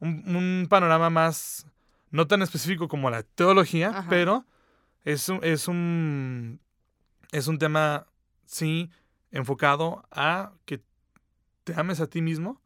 un, 0.00 0.36
un 0.36 0.66
panorama 0.68 1.10
más, 1.10 1.66
no 2.14 2.26
tan 2.26 2.42
específico 2.42 2.86
como 2.88 3.10
la 3.10 3.22
teología, 3.24 3.88
Ajá. 3.90 4.06
pero 4.08 4.46
es 5.04 5.28
un, 5.28 5.40
es 5.42 5.68
un, 5.68 6.60
es 7.32 7.46
un 7.48 7.58
tema, 7.58 8.06
sí, 8.46 8.90
enfocado 9.30 10.06
a 10.10 10.52
que 10.64 10.80
te 11.64 11.74
ames 11.74 12.00
a 12.00 12.06
ti 12.06 12.22
mismo 12.22 12.60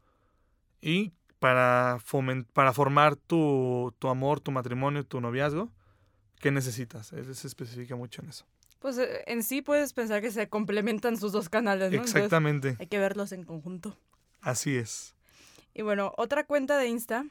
y 0.81 1.13
para, 1.39 1.97
fomen- 1.99 2.45
para 2.53 2.73
formar 2.73 3.15
tu, 3.15 3.93
tu 3.99 4.07
amor, 4.09 4.39
tu 4.39 4.51
matrimonio, 4.51 5.03
tu 5.05 5.19
noviazgo, 5.21 5.71
¿qué 6.39 6.51
necesitas? 6.51 7.11
Él 7.13 7.33
se 7.33 7.47
especifica 7.47 7.95
mucho 7.95 8.21
en 8.21 8.29
eso. 8.29 8.45
Pues 8.79 8.97
eh, 8.97 9.23
en 9.27 9.41
sí 9.43 9.61
puedes 9.61 9.93
pensar 9.93 10.21
que 10.21 10.31
se 10.31 10.47
complementan 10.47 11.17
sus 11.17 11.31
dos 11.31 11.49
canales, 11.49 11.89
¿no? 11.91 11.95
Entonces, 11.97 12.15
Exactamente, 12.17 12.75
hay 12.79 12.87
que 12.87 12.99
verlos 12.99 13.31
en 13.31 13.43
conjunto. 13.43 13.97
así 14.41 14.75
es. 14.77 15.15
Y 15.73 15.81
bueno, 15.81 16.13
otra 16.17 16.45
cuenta 16.45 16.77
de 16.77 16.87
Insta, 16.87 17.25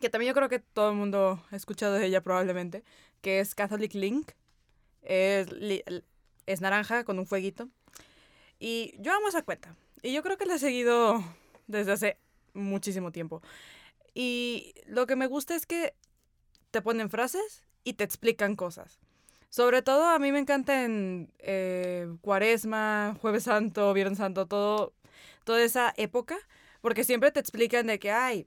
que 0.00 0.10
también 0.10 0.30
yo 0.30 0.34
creo 0.34 0.48
que 0.48 0.58
todo 0.58 0.90
el 0.90 0.96
mundo 0.96 1.44
ha 1.50 1.56
escuchado 1.56 1.94
de 1.94 2.06
ella 2.06 2.22
probablemente, 2.22 2.84
que 3.20 3.40
es 3.40 3.54
Catholic 3.54 3.94
Link. 3.94 4.32
Es, 5.02 5.48
es 6.46 6.60
naranja 6.60 7.04
con 7.04 7.18
un 7.18 7.26
fueguito. 7.26 7.68
Y 8.58 8.94
yo 8.98 9.14
amo 9.14 9.28
esa 9.28 9.42
cuenta. 9.42 9.74
Y 10.02 10.12
yo 10.12 10.22
creo 10.22 10.36
que 10.36 10.46
la 10.46 10.54
he 10.54 10.58
seguido 10.58 11.22
desde 11.66 11.92
hace 11.92 12.18
muchísimo 12.54 13.12
tiempo. 13.12 13.42
Y 14.14 14.74
lo 14.86 15.06
que 15.06 15.16
me 15.16 15.26
gusta 15.26 15.54
es 15.54 15.66
que 15.66 15.94
te 16.70 16.82
ponen 16.82 17.10
frases 17.10 17.64
y 17.84 17.94
te 17.94 18.04
explican 18.04 18.56
cosas. 18.56 18.98
Sobre 19.50 19.80
todo 19.80 20.04
a 20.06 20.18
mí 20.18 20.30
me 20.30 20.38
encanta 20.38 20.84
en 20.84 21.32
eh, 21.38 22.08
Cuaresma, 22.20 23.16
Jueves 23.20 23.44
Santo, 23.44 23.94
Viernes 23.94 24.18
Santo, 24.18 24.46
todo, 24.46 24.92
toda 25.44 25.62
esa 25.62 25.94
época, 25.96 26.36
porque 26.82 27.04
siempre 27.04 27.30
te 27.30 27.40
explican 27.40 27.86
de 27.86 27.98
que, 27.98 28.10
ay, 28.10 28.46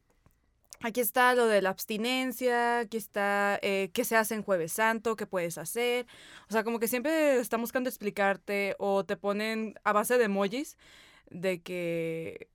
aquí 0.83 1.01
está 1.01 1.33
lo 1.35 1.47
de 1.47 1.61
la 1.61 1.69
abstinencia, 1.69 2.79
aquí 2.79 2.97
está 2.97 3.59
eh, 3.61 3.89
qué 3.93 4.03
se 4.03 4.15
hace 4.15 4.35
en 4.35 4.43
Jueves 4.43 4.73
Santo, 4.73 5.15
qué 5.15 5.25
puedes 5.25 5.57
hacer. 5.57 6.07
O 6.49 6.51
sea, 6.51 6.63
como 6.63 6.79
que 6.79 6.87
siempre 6.87 7.39
están 7.39 7.61
buscando 7.61 7.89
explicarte 7.89 8.75
o 8.79 9.05
te 9.05 9.17
ponen 9.17 9.75
a 9.83 9.93
base 9.93 10.17
de 10.17 10.25
emojis 10.25 10.77
de 11.29 11.61
que 11.61 12.49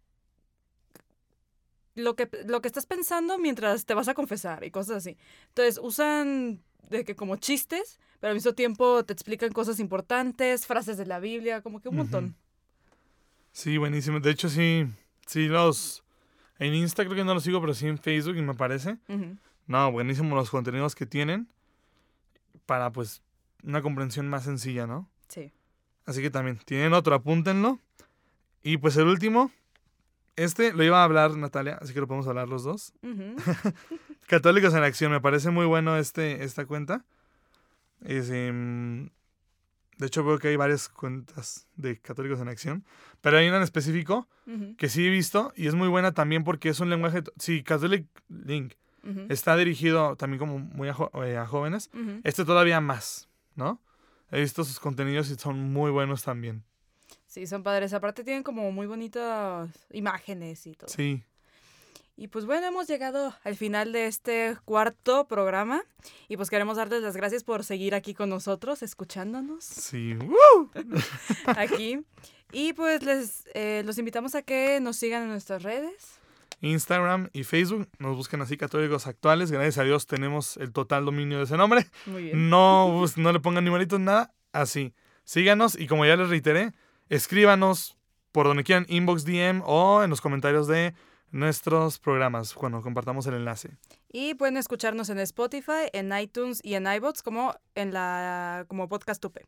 lo 1.95 2.15
que, 2.15 2.29
lo 2.47 2.61
que 2.61 2.69
estás 2.69 2.87
pensando 2.87 3.39
mientras 3.39 3.87
te 3.87 3.95
vas 3.95 4.09
a 4.09 4.15
confesar 4.15 4.65
y 4.65 4.71
cosas 4.71 4.99
así. 4.99 5.17
Entonces 5.49 5.81
usan 5.83 6.62
de 6.89 7.05
que 7.05 7.17
como 7.17 7.37
chistes, 7.37 7.99
pero 8.21 8.31
al 8.31 8.37
mismo 8.37 8.53
tiempo 8.53 9.05
te 9.05 9.12
explican 9.12 9.51
cosas 9.53 9.81
importantes, 9.81 10.67
frases 10.67 10.99
de 10.99 11.07
la 11.07 11.19
Biblia, 11.19 11.62
como 11.62 11.81
que 11.81 11.89
un 11.89 11.97
montón. 11.97 12.37
Sí, 13.53 13.79
buenísimo. 13.79 14.21
De 14.21 14.31
hecho, 14.31 14.49
sí, 14.49 14.87
sí 15.27 15.49
los... 15.49 16.05
En 16.59 16.75
Insta 16.75 17.05
creo 17.05 17.16
que 17.16 17.25
no 17.25 17.35
los 17.35 17.42
sigo, 17.42 17.61
pero 17.61 17.75
sí 17.75 17.87
en 17.87 17.99
Facebook 17.99 18.37
y 18.37 18.42
me 18.42 18.55
parece. 18.55 18.97
No, 19.66 19.92
buenísimo 19.92 20.35
los 20.35 20.51
contenidos 20.51 20.95
que 20.95 21.07
tienen 21.07 21.49
para, 22.66 22.90
pues, 22.92 23.23
una 23.62 23.83
comprensión 23.83 24.29
más 24.29 24.45
sencilla, 24.45 24.87
¿no? 24.87 25.09
Sí. 25.29 25.53
Así 26.07 26.23
que 26.23 26.31
también, 26.31 26.59
tienen 26.64 26.92
otro, 26.92 27.14
apúntenlo. 27.14 27.81
Y 28.62 28.79
pues 28.79 28.97
el 28.97 29.07
último, 29.07 29.51
este 30.35 30.73
lo 30.73 30.83
iba 30.83 31.01
a 31.01 31.05
hablar 31.05 31.37
Natalia, 31.37 31.79
así 31.81 31.92
que 31.92 32.01
lo 32.01 32.07
podemos 32.07 32.27
hablar 32.27 32.49
los 32.49 32.64
dos. 32.64 32.92
Católicos 34.27 34.75
en 34.75 34.83
Acción, 34.83 35.12
me 35.12 35.21
parece 35.21 35.51
muy 35.51 35.66
bueno 35.66 35.97
este, 35.97 36.45
esta 36.45 36.66
cuenta. 36.66 37.05
Es, 38.05 38.31
em, 38.31 39.11
de 39.96 40.06
hecho, 40.06 40.22
veo 40.24 40.38
que 40.38 40.48
hay 40.48 40.56
varias 40.56 40.88
cuentas 40.88 41.66
de 41.76 41.98
Católicos 42.00 42.40
en 42.40 42.48
Acción, 42.48 42.85
pero 43.20 43.38
hay 43.38 43.48
una 43.48 43.56
en 43.59 43.62
específico 43.62 44.28
que 44.76 44.88
sí 44.88 45.06
he 45.06 45.11
visto 45.11 45.52
y 45.56 45.66
es 45.66 45.74
muy 45.74 45.88
buena 45.88 46.12
también 46.12 46.44
porque 46.44 46.68
es 46.68 46.80
un 46.80 46.90
lenguaje. 46.90 47.22
Sí, 47.38 47.62
Catholic 47.62 48.06
Link 48.28 48.74
está 49.30 49.56
dirigido 49.56 50.16
también 50.16 50.38
como 50.38 50.59
muy 50.59 50.88
a, 50.88 50.94
jo- 50.94 51.11
eh, 51.24 51.37
a 51.37 51.46
jóvenes. 51.46 51.90
Este 52.24 52.44
todavía 52.44 52.80
más, 52.80 53.28
¿no? 53.54 53.80
He 54.30 54.40
visto 54.40 54.64
sus 54.64 54.80
contenidos 54.80 55.30
y 55.30 55.37
son 55.37 55.72
muy 55.72 55.90
buenos 55.90 56.22
también. 56.24 56.64
Sí, 57.26 57.46
son 57.46 57.62
padres. 57.62 57.92
Aparte 57.92 58.24
tienen 58.24 58.42
como 58.42 58.70
muy 58.72 58.87
bonitas 58.87 59.70
imágenes 59.92 60.66
y 60.66 60.74
todo. 60.74 60.88
Sí. 60.88 61.22
Y 62.18 62.29
pues 62.29 62.46
bueno, 62.46 62.66
hemos 62.66 62.87
llegado 62.87 63.35
al 63.44 63.57
final 63.57 63.92
de 63.92 64.07
este 64.07 64.57
cuarto 64.64 65.26
programa 65.29 65.83
y 66.29 66.37
pues 66.38 66.48
queremos 66.48 66.79
darles 66.79 67.02
las 67.02 67.14
gracias 67.16 67.44
por 67.44 67.62
seguir 67.62 67.94
aquí 67.94 68.14
con 68.14 68.31
nosotros, 68.31 68.83
escuchándonos 68.83 69.62
Sí. 69.64 70.14
¡Woo! 70.14 70.70
aquí. 71.46 72.00
Y 72.52 72.72
pues 72.72 73.02
les 73.02 73.44
eh, 73.55 73.83
los 73.85 73.98
invitamos 73.98 74.35
a 74.35 74.42
que 74.42 74.81
nos 74.81 74.96
sigan 74.96 75.24
en 75.24 75.29
nuestras 75.29 75.62
redes. 75.62 76.18
Instagram 76.62 77.29
y 77.35 77.44
Facebook. 77.44 77.87
Nos 77.98 78.16
buscan 78.16 78.40
así 78.40 78.57
Católicos 78.57 79.07
Actuales. 79.07 79.50
Gracias 79.52 79.76
a 79.76 79.83
Dios 79.85 80.07
tenemos 80.07 80.57
el 80.57 80.72
total 80.72 81.05
dominio 81.05 81.37
de 81.38 81.44
ese 81.44 81.57
nombre. 81.59 81.87
Muy 82.07 82.22
bien. 82.24 82.48
No, 82.48 82.88
bus- 82.92 83.18
no 83.18 83.31
le 83.33 83.40
pongan 83.40 83.64
numeritos, 83.66 84.00
nada. 84.00 84.33
Así. 84.52 84.94
Síganos 85.24 85.79
y 85.79 85.87
como 85.87 86.07
ya 86.07 86.16
les 86.16 86.31
reiteré, 86.31 86.72
escríbanos 87.11 87.98
por 88.33 88.46
donde 88.46 88.64
quieran, 88.64 88.87
inbox, 88.88 89.24
DM 89.26 89.62
o 89.66 90.02
en 90.02 90.09
los 90.09 90.20
comentarios 90.22 90.66
de 90.66 90.94
nuestros 91.31 91.99
programas 91.99 92.55
cuando 92.55 92.81
compartamos 92.83 93.27
el 93.27 93.35
enlace. 93.35 93.77
Y 94.11 94.35
pueden 94.35 94.57
escucharnos 94.57 95.09
en 95.11 95.19
Spotify, 95.19 95.91
en 95.93 96.17
iTunes 96.17 96.61
y 96.62 96.75
en 96.75 96.87
iBots 96.87 97.23
como 97.23 97.55
en 97.75 97.93
la 97.93 98.65
como 98.69 98.89
podcast 98.89 99.21
tupe. 99.21 99.45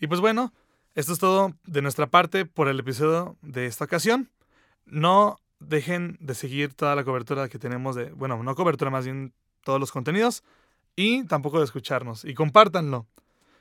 Y 0.00 0.06
pues 0.06 0.20
bueno, 0.20 0.52
esto 0.94 1.12
es 1.12 1.18
todo 1.18 1.52
de 1.64 1.82
nuestra 1.82 2.06
parte 2.06 2.44
por 2.44 2.68
el 2.68 2.80
episodio 2.80 3.36
de 3.42 3.66
esta 3.66 3.84
ocasión. 3.84 4.30
No 4.86 5.38
dejen 5.60 6.16
de 6.20 6.34
seguir 6.34 6.74
toda 6.74 6.94
la 6.94 7.04
cobertura 7.04 7.48
que 7.48 7.58
tenemos 7.58 7.96
de, 7.96 8.10
bueno, 8.10 8.42
no 8.42 8.54
cobertura, 8.54 8.90
más 8.90 9.04
bien 9.04 9.32
todos 9.64 9.80
los 9.80 9.92
contenidos 9.92 10.44
y 10.96 11.24
tampoco 11.24 11.58
de 11.58 11.64
escucharnos 11.64 12.24
y 12.24 12.34
compártanlo. 12.34 13.06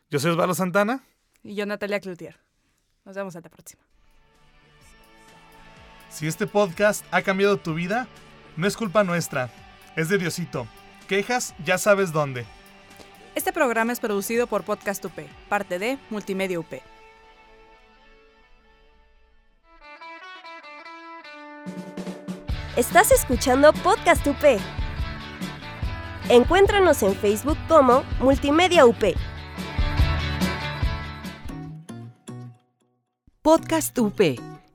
Yo 0.10 0.20
soy 0.20 0.32
Osvaldo 0.32 0.56
Santana. 0.56 1.04
Y 1.44 1.56
yo 1.56 1.66
Natalia 1.66 2.00
Cloutier. 2.00 2.38
Nos 3.06 3.16
vemos 3.16 3.36
a 3.36 3.42
la 3.42 3.50
próxima. 3.50 3.84
Si 6.10 6.28
este 6.28 6.48
podcast 6.48 7.06
ha 7.12 7.22
cambiado 7.22 7.58
tu 7.58 7.74
vida, 7.74 8.08
no 8.56 8.68
es 8.68 8.78
culpa 8.78 9.04
nuestra, 9.04 9.50
es 9.96 10.10
de 10.10 10.18
Diosito. 10.18 10.68
Quejas, 11.08 11.54
ya 11.64 11.78
sabes 11.78 12.12
dónde. 12.12 12.46
Este 13.36 13.54
programa 13.54 13.94
es 13.94 14.00
producido 14.00 14.48
por 14.48 14.64
Podcast 14.64 15.04
UP, 15.06 15.14
parte 15.48 15.80
de 15.80 16.00
Multimedia 16.10 16.60
UP. 16.60 16.74
Estás 22.76 23.12
escuchando 23.12 23.74
Podcast 23.74 24.26
UP. 24.28 24.60
Encuéntranos 26.30 27.04
en 27.04 27.16
Facebook 27.16 27.58
como 27.68 28.04
Multimedia 28.20 28.86
UP. 28.86 29.04
Podcast 33.42 33.98
UP 33.98 34.57